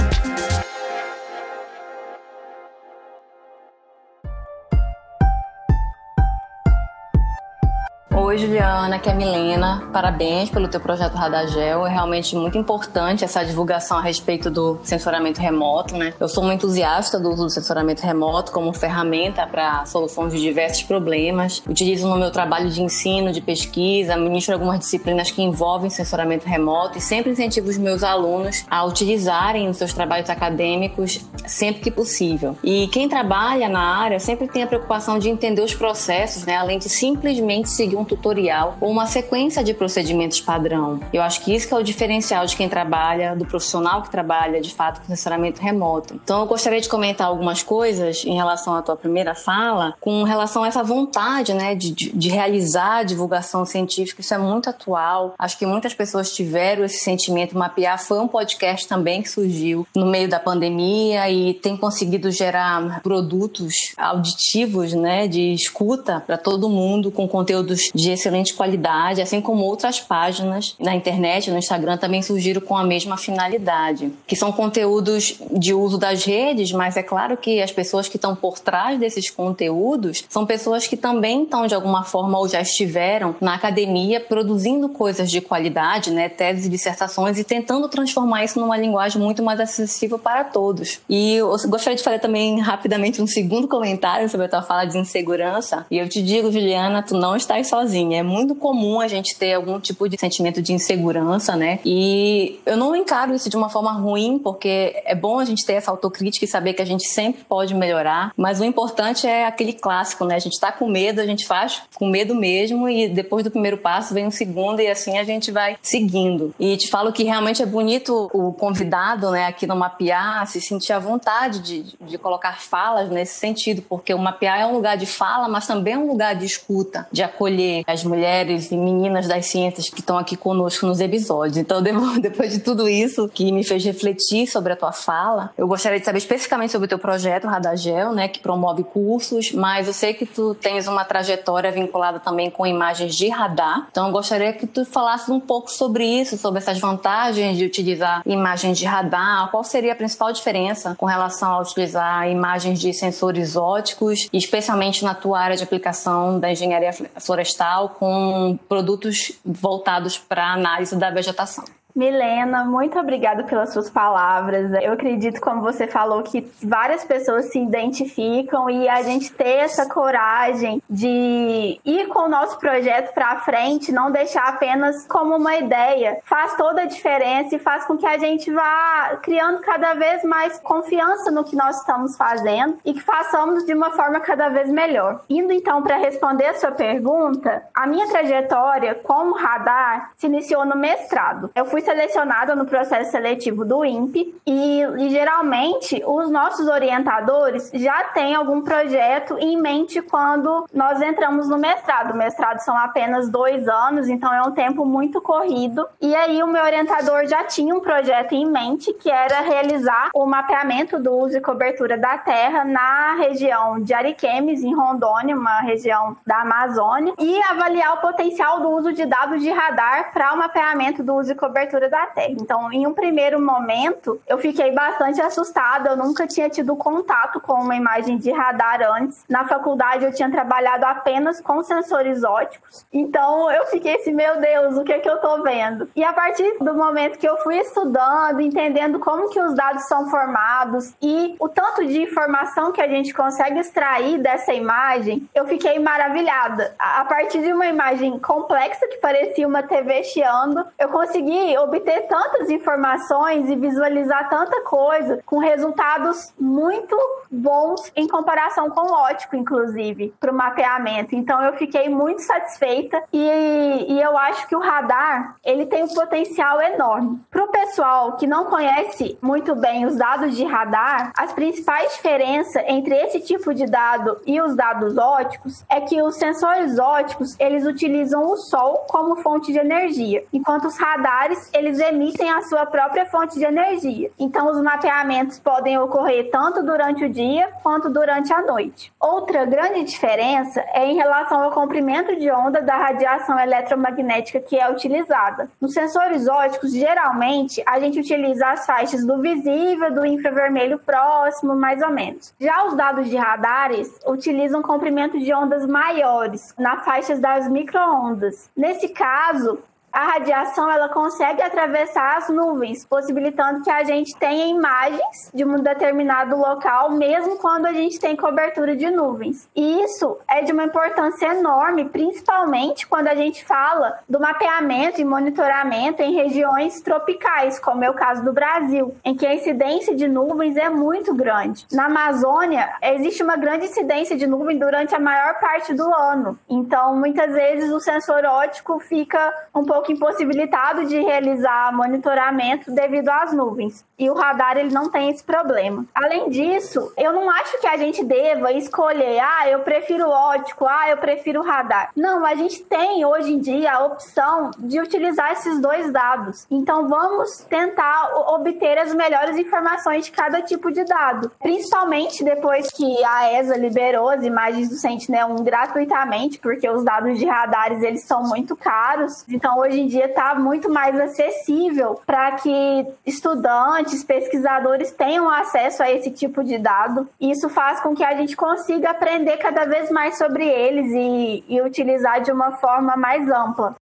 Oi, 8.31 8.39
Juliana, 8.39 8.95
aqui 8.95 9.09
é 9.09 9.13
Milena. 9.13 9.89
Parabéns 9.93 10.49
pelo 10.51 10.69
teu 10.69 10.79
projeto 10.79 11.15
Radagel. 11.15 11.85
É 11.85 11.91
realmente 11.91 12.37
muito 12.37 12.57
importante 12.57 13.25
essa 13.25 13.45
divulgação 13.45 13.99
a 13.99 14.01
respeito 14.01 14.49
do 14.49 14.79
sensoramento 14.85 15.41
remoto, 15.41 15.97
né? 15.97 16.15
Eu 16.21 16.29
sou 16.29 16.45
uma 16.45 16.55
entusiasta 16.55 17.19
do 17.19 17.29
uso 17.29 17.43
do 17.47 17.51
sensoramento 17.51 18.03
remoto 18.03 18.53
como 18.53 18.73
ferramenta 18.73 19.45
para 19.49 19.85
soluções 19.85 20.33
de 20.33 20.41
diversos 20.41 20.85
problemas. 20.85 21.61
Utilizo 21.69 22.07
no 22.07 22.17
meu 22.17 22.31
trabalho 22.31 22.71
de 22.71 22.81
ensino, 22.81 23.33
de 23.33 23.41
pesquisa, 23.41 24.17
ministro 24.17 24.55
algumas 24.55 24.79
disciplinas 24.79 25.33
que 25.33 25.43
envolvem 25.43 25.91
sensoramento 25.91 26.47
remoto 26.47 26.99
e 26.99 27.01
sempre 27.01 27.33
incentivo 27.33 27.69
os 27.69 27.79
meus 27.79 28.05
alunos 28.05 28.65
a 28.71 28.85
utilizarem 28.85 29.67
nos 29.67 29.79
seus 29.79 29.93
trabalhos 29.93 30.31
acadêmicos 30.31 31.21
sempre 31.49 31.81
que 31.83 31.91
possível. 31.91 32.57
E 32.63 32.87
quem 32.93 33.09
trabalha 33.09 33.69
na 33.69 33.81
área 33.81 34.21
sempre 34.21 34.47
tem 34.47 34.63
a 34.63 34.69
preocupação 34.69 35.19
de 35.19 35.29
entender 35.29 35.63
os 35.63 35.75
processos, 35.75 36.45
né? 36.45 36.57
Além 36.57 36.79
de 36.79 36.89
simplesmente 36.89 37.69
seguir 37.69 37.97
um 37.97 38.05
tutorial 38.05 38.20
tutorial 38.21 38.77
ou 38.81 38.91
uma 38.91 39.07
sequência 39.07 39.65
de 39.65 39.73
procedimentos 39.73 40.41
padrão. 40.41 41.01
Eu 41.13 41.23
acho 41.23 41.41
que 41.41 41.55
isso 41.55 41.67
que 41.67 41.75
é 41.75 41.77
o 41.77 41.83
diferencial 41.83 42.45
de 42.45 42.55
quem 42.55 42.69
trabalha, 42.69 43.35
do 43.35 43.47
profissional 43.47 44.03
que 44.03 44.11
trabalha 44.11 44.61
de 44.61 44.73
fato 44.73 45.01
com 45.01 45.07
sensoramento 45.07 45.61
remoto. 45.61 46.15
Então 46.23 46.41
eu 46.41 46.47
gostaria 46.47 46.81
de 46.81 46.89
comentar 46.89 47.27
algumas 47.27 47.63
coisas 47.63 48.25
em 48.25 48.35
relação 48.35 48.75
à 48.75 48.83
tua 48.83 48.97
primeira 48.97 49.35
fala, 49.35 49.95
com 50.01 50.23
relação 50.23 50.63
a 50.63 50.69
essa 50.69 50.83
vontade, 50.83 51.55
né, 51.55 51.75
de, 51.75 51.93
de, 51.93 52.29
realizar 52.29 53.05
divulgação 53.05 53.65
científica. 53.65 54.21
Isso 54.21 54.35
é 54.35 54.39
muito 54.39 54.69
atual. 54.69 55.35
Acho 55.39 55.59
que 55.59 55.67
muitas 55.67 55.95
pessoas 55.95 56.33
tiveram 56.33 56.85
esse 56.85 56.99
sentimento. 56.99 57.57
Mapear 57.57 57.99
foi 58.03 58.19
um 58.21 58.29
podcast 58.29 58.87
também 58.87 59.23
que 59.23 59.31
surgiu 59.31 59.87
no 59.95 60.07
meio 60.07 60.29
da 60.29 60.39
pandemia 60.39 61.31
e 61.31 61.55
tem 61.55 61.77
conseguido 61.77 62.31
gerar 62.31 63.01
produtos 63.03 63.75
auditivos, 63.97 64.93
né, 64.93 65.27
de 65.27 65.53
escuta 65.55 66.23
para 66.27 66.37
todo 66.37 66.69
mundo 66.69 67.11
com 67.11 67.27
conteúdos 67.27 67.91
de 67.95 68.10
excelente 68.13 68.55
qualidade, 68.55 69.21
assim 69.21 69.41
como 69.41 69.65
outras 69.65 70.01
páginas 70.01 70.75
na 70.79 70.95
internet, 70.95 71.51
no 71.51 71.59
Instagram 71.59 71.97
também 71.97 72.23
surgiram 72.23 72.61
com 72.61 72.77
a 72.77 72.85
mesma 72.85 73.17
finalidade, 73.17 74.13
que 74.27 74.37
são 74.37 74.53
conteúdos 74.53 75.37
de 75.51 75.75
uso 75.75 75.99
das 75.99 76.25
redes, 76.25 76.73
mas 76.73 76.97
é 76.97 77.03
claro 77.03 77.37
que 77.37 77.61
as 77.61 77.73
pessoas 77.73 78.09
que 78.09 78.17
estão 78.17 78.35
por 78.35 78.59
trás 78.59 78.99
desses 78.99 79.31
conteúdos 79.31 80.25
são 80.29 80.47
pessoas 80.47 80.87
que 80.87 80.97
também 80.97 81.45
estão 81.45 81.67
de 81.67 81.75
alguma 81.75 82.05
forma 82.05 82.39
ou 82.39 82.49
já 82.49 82.61
estiveram 82.61 83.35
na 83.41 83.55
academia 83.55 84.21
produzindo 84.21 84.89
coisas 84.89 85.31
de 85.31 85.41
qualidade, 85.41 86.11
né, 86.11 86.29
teses 86.29 86.69
dissertações 86.69 87.39
e 87.39 87.45
tentando 87.45 87.89
transformar 87.89 88.45
isso 88.45 88.61
numa 88.61 88.77
linguagem 88.77 89.21
muito 89.21 89.43
mais 89.43 89.61
acessível 89.61 90.19
para 90.19 90.45
todos. 90.45 91.01
E 91.09 91.35
eu 91.35 91.49
gostaria 91.69 91.97
de 91.97 92.03
fazer 92.03 92.19
também 92.19 92.61
rapidamente 92.61 93.21
um 93.23 93.27
segundo 93.27 93.69
comentário 93.69 94.29
sobre 94.29 94.47
a 94.47 94.49
tua 94.49 94.63
fala 94.63 94.85
de 94.85 94.99
insegurança. 94.99 95.87
E 95.91 95.99
eu 95.99 96.09
te 96.09 96.23
digo, 96.23 96.51
Juliana, 96.51 97.03
tu 97.03 97.15
não 97.15 97.37
estás 97.37 97.69
sozinha. 97.69 98.00
É 98.15 98.23
muito 98.23 98.55
comum 98.55 99.01
a 99.01 99.09
gente 99.09 99.37
ter 99.37 99.55
algum 99.55 99.79
tipo 99.79 100.09
de 100.09 100.19
sentimento 100.19 100.61
de 100.63 100.73
insegurança, 100.73 101.57
né? 101.57 101.81
E 101.85 102.59
eu 102.65 102.77
não 102.77 102.95
encaro 102.97 103.35
isso 103.35 103.49
de 103.49 103.57
uma 103.57 103.69
forma 103.69 103.93
ruim, 103.93 104.39
porque 104.39 105.03
é 105.05 105.15
bom 105.15 105.39
a 105.39 105.45
gente 105.45 105.65
ter 105.65 105.75
essa 105.75 105.91
autocrítica 105.91 106.45
e 106.45 106.49
saber 106.49 106.75
que 106.75 106.83
a 106.83 106.87
gente 106.87 107.07
sempre 107.07 107.45
pode 107.45 107.75
melhorar. 107.75 108.33
Mas 108.37 108.61
o 108.61 108.65
importante 108.65 109.27
é 109.27 109.47
aquele 109.47 109.73
clássico, 109.73 110.25
né? 110.25 110.35
A 110.35 110.39
gente 110.39 110.59
tá 110.59 110.73
com 110.73 110.89
medo, 110.89 111.21
a 111.21 111.27
gente 111.27 111.47
faz 111.47 111.83
com 111.95 112.09
medo 112.09 112.35
mesmo 112.35 112.89
e 112.89 113.09
depois 113.09 113.45
do 113.45 113.51
primeiro 113.51 113.77
passo 113.77 114.15
vem 114.15 114.27
o 114.27 114.31
segundo 114.31 114.81
e 114.81 114.89
assim 114.89 115.19
a 115.19 115.25
gente 115.25 115.51
vai 115.51 115.77
seguindo. 115.83 116.55
E 116.59 116.77
te 116.77 116.89
falo 116.89 117.13
que 117.13 117.25
realmente 117.25 117.63
é 117.63 117.67
bonito 117.67 118.31
o 118.33 118.53
convidado, 118.53 119.31
né, 119.31 119.47
aqui 119.47 119.67
no 119.67 119.77
Mapear, 119.77 120.47
se 120.47 120.61
sentir 120.61 120.93
à 120.93 120.99
vontade 120.99 121.61
de, 121.61 121.85
de 122.01 122.19
colocar 122.19 122.61
falas 122.61 123.11
nesse 123.11 123.39
sentido, 123.39 123.83
porque 123.83 124.13
o 124.15 124.19
Mapear 124.19 124.61
é 124.61 124.67
um 124.67 124.73
lugar 124.73 124.97
de 124.97 125.07
fala, 125.07 125.49
mas 125.49 125.67
também 125.67 125.95
é 125.95 125.99
um 125.99 126.07
lugar 126.07 126.35
de 126.35 126.45
escuta, 126.45 127.07
de 127.11 127.23
acolher 127.23 127.83
as 127.91 128.05
mulheres 128.05 128.71
e 128.71 128.77
meninas 128.77 129.27
das 129.27 129.47
ciências 129.47 129.89
que 129.89 130.01
estão 130.01 130.19
aqui 130.19 130.37
conosco 130.37 130.87
nos 130.87 131.01
episódios. 131.01 131.57
Então, 131.57 131.83
depois 132.21 132.53
de 132.53 132.61
tudo 132.61 132.89
isso 132.89 133.29
que 133.29 133.51
me 133.53 133.65
fez 133.65 133.85
refletir 133.85 134.47
sobre 134.47 134.73
a 134.73 134.77
tua 134.77 134.93
fala, 134.93 135.51
eu 135.57 135.67
gostaria 135.67 135.99
de 135.99 136.05
saber 136.05 136.19
especificamente 136.19 136.73
sobre 136.73 136.87
o 136.87 136.89
teu 136.89 136.99
projeto 136.99 137.47
Radagel, 137.47 138.13
né, 138.13 138.29
que 138.29 138.41
promove 138.41 138.85
cursos, 138.85 139.53
mas 139.53 139.87
eu 139.87 139.93
sei 139.93 140.15
que 140.15 140.27
tu 140.27 140.55
tens 140.55 140.87
uma 140.87 141.05
trajetória 141.05 141.71
vinculada 141.71 142.19
também 142.19 142.51
com 142.51 142.67
imagens 142.67 143.15
de 143.15 143.29
radar. 143.29 143.87
Então, 143.91 144.07
eu 144.07 144.13
gostaria 144.13 144.53
que 144.53 144.67
tu 144.67 144.85
falasse 144.85 145.31
um 145.31 145.41
pouco 145.41 145.71
sobre 145.71 146.05
isso, 146.05 146.37
sobre 146.37 146.59
essas 146.59 146.79
vantagens 146.79 147.57
de 147.57 147.65
utilizar 147.65 148.23
imagens 148.27 148.79
de 148.79 148.85
radar, 148.85 149.51
qual 149.51 149.65
seria 149.65 149.93
a 149.93 149.97
principal 149.97 150.33
diferença 150.33 150.95
com 150.97 151.07
relação 151.07 151.53
a 151.53 151.61
utilizar 151.61 152.29
imagens 152.29 152.81
de 152.81 152.93
sensores 152.93 153.57
óticos, 153.57 154.29
especialmente 154.33 155.05
na 155.05 155.15
tua 155.15 155.41
área 155.41 155.57
de 155.57 155.63
aplicação 155.63 156.39
da 156.39 156.51
engenharia 156.51 156.93
florestal, 157.19 157.80
com 157.89 158.59
produtos 158.69 159.33
voltados 159.45 160.19
para 160.19 160.53
análise 160.53 160.97
da 160.97 161.11
vegetação. 161.11 161.65
Milena, 161.95 162.65
muito 162.65 162.99
obrigada 162.99 163.45
pelas 163.45 163.73
suas 163.73 163.91
palavras. 163.91 164.73
Eu 164.83 164.93
acredito, 164.93 165.41
como 165.41 165.61
você 165.61 165.87
falou, 165.87 166.23
que 166.23 166.51
várias 166.63 167.05
pessoas 167.05 167.47
se 167.47 167.59
identificam 167.59 168.71
e 168.71 168.89
a 168.89 169.03
gente 169.03 169.33
ter 169.33 169.61
essa 169.61 169.87
coragem 169.87 170.83
de 170.89 171.81
ir 171.85 172.07
com 172.09 172.21
o 172.21 172.29
nosso 172.29 172.59
projeto 172.59 173.13
para 173.13 173.41
frente, 173.41 173.93
não 173.93 174.11
deixar 174.11 174.49
apenas 174.49 175.07
como 175.07 175.37
uma 175.37 175.57
ideia, 175.57 176.19
faz 176.25 176.57
toda 176.57 176.83
a 176.83 176.87
diferença 176.87 177.57
e 177.57 177.59
faz 177.59 177.85
com 177.85 177.97
que 177.97 178.07
a 178.07 178.19
gente 178.19 178.51
vá 178.51 179.19
criando 179.23 179.61
cada 179.61 179.95
vez 179.95 180.23
mais 180.25 180.59
confiança 180.59 181.31
no 181.31 181.45
que 181.45 181.57
nós 181.57 181.79
estamos 181.79 182.17
fazendo 182.17 182.79
e 182.85 182.95
que 182.95 183.01
façamos 183.01 183.65
de 183.65 183.75
uma 183.75 183.91
forma 183.91 184.21
cada 184.21 184.49
vez 184.49 184.71
melhor. 184.71 185.23
Indo 185.29 185.53
então 185.53 185.83
para 185.83 185.97
responder 185.97 186.47
a 186.47 186.55
sua 186.55 186.73
pergunta, 186.73 187.63
a 187.75 187.87
minha 187.87 188.09
trajetória 188.09 188.95
como 188.95 189.35
radar 189.35 190.13
se 190.17 190.27
iniciou 190.27 190.65
no 190.65 190.77
mestrado. 190.77 191.51
Eu 191.55 191.65
fui 191.65 191.80
fui 191.81 191.83
selecionada 191.83 192.55
no 192.55 192.67
processo 192.67 193.11
seletivo 193.11 193.65
do 193.65 193.85
INPE 193.85 194.35
e, 194.47 194.83
e, 194.83 195.11
geralmente 195.11 196.03
os 196.07 196.31
nossos 196.31 196.69
orientadores 196.69 197.71
já 197.75 198.05
têm 198.05 198.35
algum 198.35 198.63
projeto 198.63 199.37
em 199.39 199.61
mente 199.61 200.01
quando 200.03 200.67
nós 200.73 201.01
entramos 201.01 201.49
no 201.49 201.59
mestrado. 201.59 202.13
O 202.13 202.17
mestrado 202.17 202.59
são 202.61 202.77
apenas 202.77 203.29
dois 203.29 203.67
anos, 203.69 204.09
então 204.09 204.33
é 204.33 204.43
um 204.43 204.53
tempo 204.53 204.85
muito 204.85 205.21
corrido. 205.21 205.87
E 206.01 206.15
aí 206.15 206.43
o 206.43 206.47
meu 206.47 206.63
orientador 206.63 207.27
já 207.27 207.45
tinha 207.45 207.75
um 207.75 207.81
projeto 207.81 208.33
em 208.33 208.47
mente 208.47 208.93
que 208.93 209.11
era 209.11 209.41
realizar 209.41 210.11
o 210.15 210.27
mapeamento 210.27 210.99
do 210.99 211.13
uso 211.13 211.39
e 211.39 211.41
cobertura 211.41 211.97
da 211.97 212.19
terra 212.19 212.65
na 212.65 213.15
região 213.15 213.81
de 213.81 213.95
Ariquemes, 213.95 214.63
em 214.63 214.75
Rondônia, 214.75 215.37
uma 215.37 215.61
região 215.61 216.17
da 216.27 216.43
Amazônia, 216.43 217.15
e 217.19 217.43
avaliar 217.45 217.95
o 217.95 218.01
potencial 218.01 218.61
do 218.61 218.71
uso 218.71 218.93
de 218.93 219.07
dados 219.07 219.41
de 219.41 219.51
radar 219.51 220.13
para 220.13 220.33
o 220.35 220.39
mapeamento 220.39 221.03
do 221.03 221.15
uso 221.15 221.33
e 221.33 221.35
cobertura 221.35 221.70
da 221.79 222.07
Terra. 222.07 222.31
Então, 222.31 222.73
em 222.73 222.87
um 222.87 222.95
primeiro 222.95 223.41
momento, 223.41 224.21
eu 224.27 224.39
fiquei 224.39 224.73
bastante 224.73 225.21
assustada. 225.21 225.91
Eu 225.91 225.97
nunca 225.97 226.27
tinha 226.27 226.49
tido 226.49 226.75
contato 226.75 227.41
com 227.41 227.55
uma 227.55 227.77
imagem 227.77 228.19
de 228.19 228.31
radar 228.31 228.81
antes. 228.83 229.25
Na 229.29 229.47
faculdade, 229.47 230.05
eu 230.05 230.13
tinha 230.13 230.31
trabalhado 230.31 230.85
apenas 230.87 231.41
com 231.41 231.63
sensores 231.63 232.25
óticos. 232.25 232.87
Então, 232.93 233.51
eu 233.51 233.67
fiquei 233.67 233.97
assim, 233.97 234.13
meu 234.13 234.41
Deus, 234.41 234.77
o 234.77 234.85
que 234.85 234.93
é 234.93 234.99
que 234.99 235.09
eu 235.09 235.19
tô 235.19 235.43
vendo? 235.43 235.89
E 235.95 236.03
a 236.03 236.13
partir 236.13 236.59
do 236.59 236.75
momento 236.75 237.19
que 237.19 237.29
eu 237.29 237.37
fui 237.39 237.59
estudando, 237.59 238.41
entendendo 238.41 238.99
como 238.99 239.29
que 239.29 239.41
os 239.41 239.55
dados 239.55 239.85
são 239.85 240.09
formados 240.09 240.95
e 241.03 241.37
o 241.39 241.49
tanto 241.49 241.87
de 241.87 242.03
informação 242.03 242.73
que 242.73 242.81
a 242.81 242.89
gente 242.89 243.13
consegue 243.13 243.59
extrair 243.59 244.19
dessa 244.19 244.53
imagem, 244.53 245.29
eu 245.35 245.47
fiquei 245.47 245.79
maravilhada. 245.79 246.75
A 246.79 247.05
partir 247.05 247.43
de 247.43 247.53
uma 247.53 247.67
imagem 247.67 248.19
complexa 248.19 248.87
que 248.89 248.97
parecia 248.99 249.47
uma 249.47 249.63
TV 249.63 250.03
chiando, 250.05 250.65
eu 250.79 250.89
consegui 250.89 251.53
obter 251.65 252.07
tantas 252.09 252.51
informações 252.51 253.49
e 253.49 253.57
visualizar 253.57 254.29
tanta 254.29 254.63
coisa 254.63 255.21
com 255.25 255.39
resultados 255.39 256.33
muito 256.39 256.97
bons 257.31 257.91
em 257.95 258.09
comparação 258.09 258.71
com 258.71 258.81
o 258.81 258.93
ótico, 258.93 259.37
inclusive, 259.37 260.13
para 260.19 260.33
o 260.33 260.35
mapeamento. 260.35 261.15
Então 261.15 261.43
eu 261.43 261.53
fiquei 261.55 261.89
muito 261.89 262.23
satisfeita 262.23 263.03
e, 263.13 263.87
e 263.89 264.01
eu 264.01 264.17
acho 264.17 264.47
que 264.49 264.57
o 264.57 264.61
radar 264.61 265.37
ele 265.45 265.67
tem 265.67 265.85
um 265.85 265.89
potencial 265.89 266.61
enorme. 266.61 267.21
Para 267.31 267.45
o 267.45 267.49
pessoal 267.49 268.17
que 268.17 268.27
não 268.27 268.47
conhece 268.47 269.19
muito 269.23 269.55
bem 269.55 269.87
os 269.87 269.97
dados 269.97 270.37
de 270.37 270.45
radar, 270.45 271.13
as 271.17 271.33
principais 271.33 271.95
diferenças 271.95 272.63
entre 272.67 272.95
esse 272.95 273.21
tipo 273.21 273.55
de 273.55 273.67
dado 273.67 274.19
e 274.27 274.41
os 274.41 274.55
dados 274.55 274.97
óticos 274.97 275.65
é 275.69 275.81
que 275.81 276.03
os 276.03 276.17
sensores 276.17 276.79
óticos 276.79 277.37
eles 277.39 277.67
utilizam 277.67 278.25
o 278.25 278.37
sol 278.37 278.85
como 278.89 279.17
fonte 279.17 279.53
de 279.53 279.59
energia, 279.59 280.25
enquanto 280.33 280.67
os 280.67 280.79
radares 280.79 281.50
eles 281.53 281.79
emitem 281.79 282.31
a 282.31 282.43
sua 282.43 282.67
própria 282.67 283.07
fonte 283.07 283.39
de 283.39 283.45
energia. 283.45 284.11
Então, 284.19 284.51
os 284.51 284.61
mapeamentos 284.63 285.39
podem 285.39 285.79
ocorrer 285.79 286.31
tanto 286.31 286.63
durante 286.63 287.05
o 287.05 287.09
dia 287.09 287.49
quanto 287.63 287.89
durante 287.89 288.33
a 288.33 288.43
noite. 288.43 288.93
Outra 289.01 289.45
grande 289.45 289.85
diferença 289.85 290.61
é 290.73 290.87
em 290.87 290.97
relação 290.97 291.43
ao 291.43 291.53
comprimento 291.53 292.15
de 292.17 292.31
onda 292.31 292.63
da 292.63 292.77
radiação 292.77 293.39
eletromagnética 293.39 294.41
que 294.41 294.59
é 294.59 294.71
utilizada. 294.71 295.51
Nos 295.61 295.73
sensores 295.73 296.29
óticos, 296.29 296.73
geralmente, 296.73 297.63
a 297.67 297.79
gente 297.81 298.01
utiliza 298.01 298.47
as 298.47 298.67
faixas 298.67 299.05
do 299.05 299.21
visível, 299.21 299.93
do 299.93 300.05
infravermelho 300.05 300.79
próximo, 300.79 301.55
mais 301.55 301.83
ou 301.83 301.91
menos. 301.91 302.35
Já 302.41 302.65
os 302.67 302.77
dados 302.77 303.09
de 303.09 303.17
radares 303.17 303.99
utilizam 304.07 304.63
comprimento 304.63 305.19
de 305.19 305.33
ondas 305.33 305.67
maiores, 305.67 306.55
na 306.59 306.79
faixas 306.79 307.19
das 307.19 307.49
microondas. 307.49 308.51
Nesse 308.57 308.89
caso, 308.89 309.59
a 309.93 310.13
radiação 310.13 310.71
ela 310.71 310.89
consegue 310.89 311.43
atravessar 311.43 312.19
as 312.19 312.29
nuvens, 312.29 312.85
possibilitando 312.85 313.63
que 313.63 313.71
a 313.71 313.83
gente 313.85 314.17
tenha 314.17 314.47
imagens 314.47 315.31
de 315.35 315.45
um 315.45 315.57
determinado 315.57 316.37
local, 316.37 316.91
mesmo 316.91 317.37
quando 317.39 317.67
a 317.67 317.73
gente 317.73 317.99
tem 317.99 318.17
cobertura 318.17 318.77
de 318.77 318.91
nuvens. 318.91 319.49
E 319.55 319.83
isso 319.83 320.19
é 320.29 320.43
de 320.43 320.53
uma 320.53 320.65
importância 320.65 321.27
enorme, 321.27 321.89
principalmente 321.89 322.87
quando 322.87 323.09
a 323.09 323.15
gente 323.15 323.45
fala 323.45 323.99
do 324.09 324.21
mapeamento 324.21 325.01
e 325.01 325.05
monitoramento 325.05 326.03
em 326.03 326.15
regiões 326.15 326.81
tropicais, 326.81 327.59
como 327.59 327.85
é 327.85 327.91
o 327.91 327.95
caso 327.95 328.23
do 328.25 328.33
Brasil, 328.33 328.95
em 329.05 329.15
que 329.15 329.27
a 329.27 329.35
incidência 329.35 329.95
de 329.95 330.07
nuvens 330.07 330.57
é 330.57 330.69
muito 330.69 331.15
grande. 331.15 331.67
Na 331.73 331.87
Amazônia, 331.87 332.71
existe 332.83 333.23
uma 333.23 333.37
grande 333.37 333.67
incidência 333.67 334.17
de 334.17 334.27
nuvem 334.27 334.59
durante 334.59 334.95
a 334.95 335.01
maior 335.01 335.39
parte 335.41 335.75
do 335.75 335.93
ano. 335.95 336.39
Então, 336.49 336.97
muitas 336.97 337.33
vezes 337.33 337.71
o 337.73 337.81
sensor 337.81 338.25
óptico 338.25 338.79
fica 338.79 339.33
um 339.55 339.65
pouco 339.65 339.80
impossibilitado 339.89 340.85
de 340.87 341.01
realizar 341.01 341.73
monitoramento 341.73 342.71
devido 342.71 343.09
às 343.09 343.33
nuvens. 343.33 343.85
E 343.99 344.09
o 344.09 344.15
radar 344.15 344.57
ele 344.57 344.73
não 344.73 344.91
tem 344.91 345.11
esse 345.11 345.23
problema. 345.23 345.85
Além 345.95 346.31
disso, 346.31 346.93
eu 346.97 347.13
não 347.13 347.31
acho 347.31 347.61
que 347.61 347.67
a 347.67 347.77
gente 347.77 348.05
deva 348.05 348.53
escolher, 348.53 349.21
ah, 349.21 349.49
eu 349.49 349.61
prefiro 349.61 350.09
óptico, 350.09 350.67
ah, 350.67 350.89
eu 350.89 350.97
prefiro 350.97 351.43
radar. 351.43 351.91
Não, 351.95 352.25
a 352.25 352.35
gente 352.35 352.63
tem 352.63 353.05
hoje 353.05 353.35
em 353.35 353.39
dia 353.39 353.73
a 353.73 353.85
opção 353.85 354.51
de 354.59 354.81
utilizar 354.81 355.33
esses 355.33 355.61
dois 355.61 355.93
dados. 355.93 356.47
Então 356.51 356.89
vamos 356.89 357.45
tentar 357.49 358.11
obter 358.35 358.79
as 358.79 358.95
melhores 358.95 359.37
informações 359.37 360.07
de 360.07 360.13
cada 360.13 360.43
tipo 360.43 360.71
de 360.73 360.85
dado. 360.85 361.31
Principalmente 361.39 362.25
depois 362.25 362.71
que 362.71 363.05
a 363.05 363.39
ESA 363.39 363.57
liberou 363.57 364.09
as 364.09 364.25
imagens 364.25 364.69
do 364.69 364.77
Sentinel-1 364.77 365.43
gratuitamente, 365.43 366.39
porque 366.39 366.69
os 366.69 366.83
dados 366.85 367.19
de 367.19 367.27
radares 367.27 367.83
eles 367.83 368.05
são 368.05 368.23
muito 368.23 368.57
caros. 368.57 369.25
Então 369.29 369.59
hoje 369.59 369.70
em 369.79 369.87
dia 369.87 370.07
está 370.07 370.35
muito 370.35 370.71
mais 370.71 370.99
acessível 370.99 372.01
para 372.07 372.33
que 372.33 372.87
estudantes, 373.07 374.05
pesquisadores 374.05 374.93
tenham 374.93 375.29
acesso 375.29 375.83
a 375.83 375.91
esse 375.91 376.11
tipo 376.11 376.43
de 376.43 376.59
dado. 376.59 377.09
Isso 377.21 377.49
faz 377.49 377.81
com 377.81 377.95
que 377.95 378.05
a 378.05 378.17
gente 378.17 378.37
consiga 378.37 378.91
aprender 378.91 379.37
cada 379.37 379.65
vez 379.65 379.91
mais 379.91 380.19
sobre 380.19 380.47
eles 380.47 380.91
e, 380.93 381.45
e 381.49 381.63
utilizar 381.63 382.21
de 382.21 382.33
uma 382.33 382.53
forma 382.53 382.97
mais 382.97 383.29
ampla. 383.29 383.75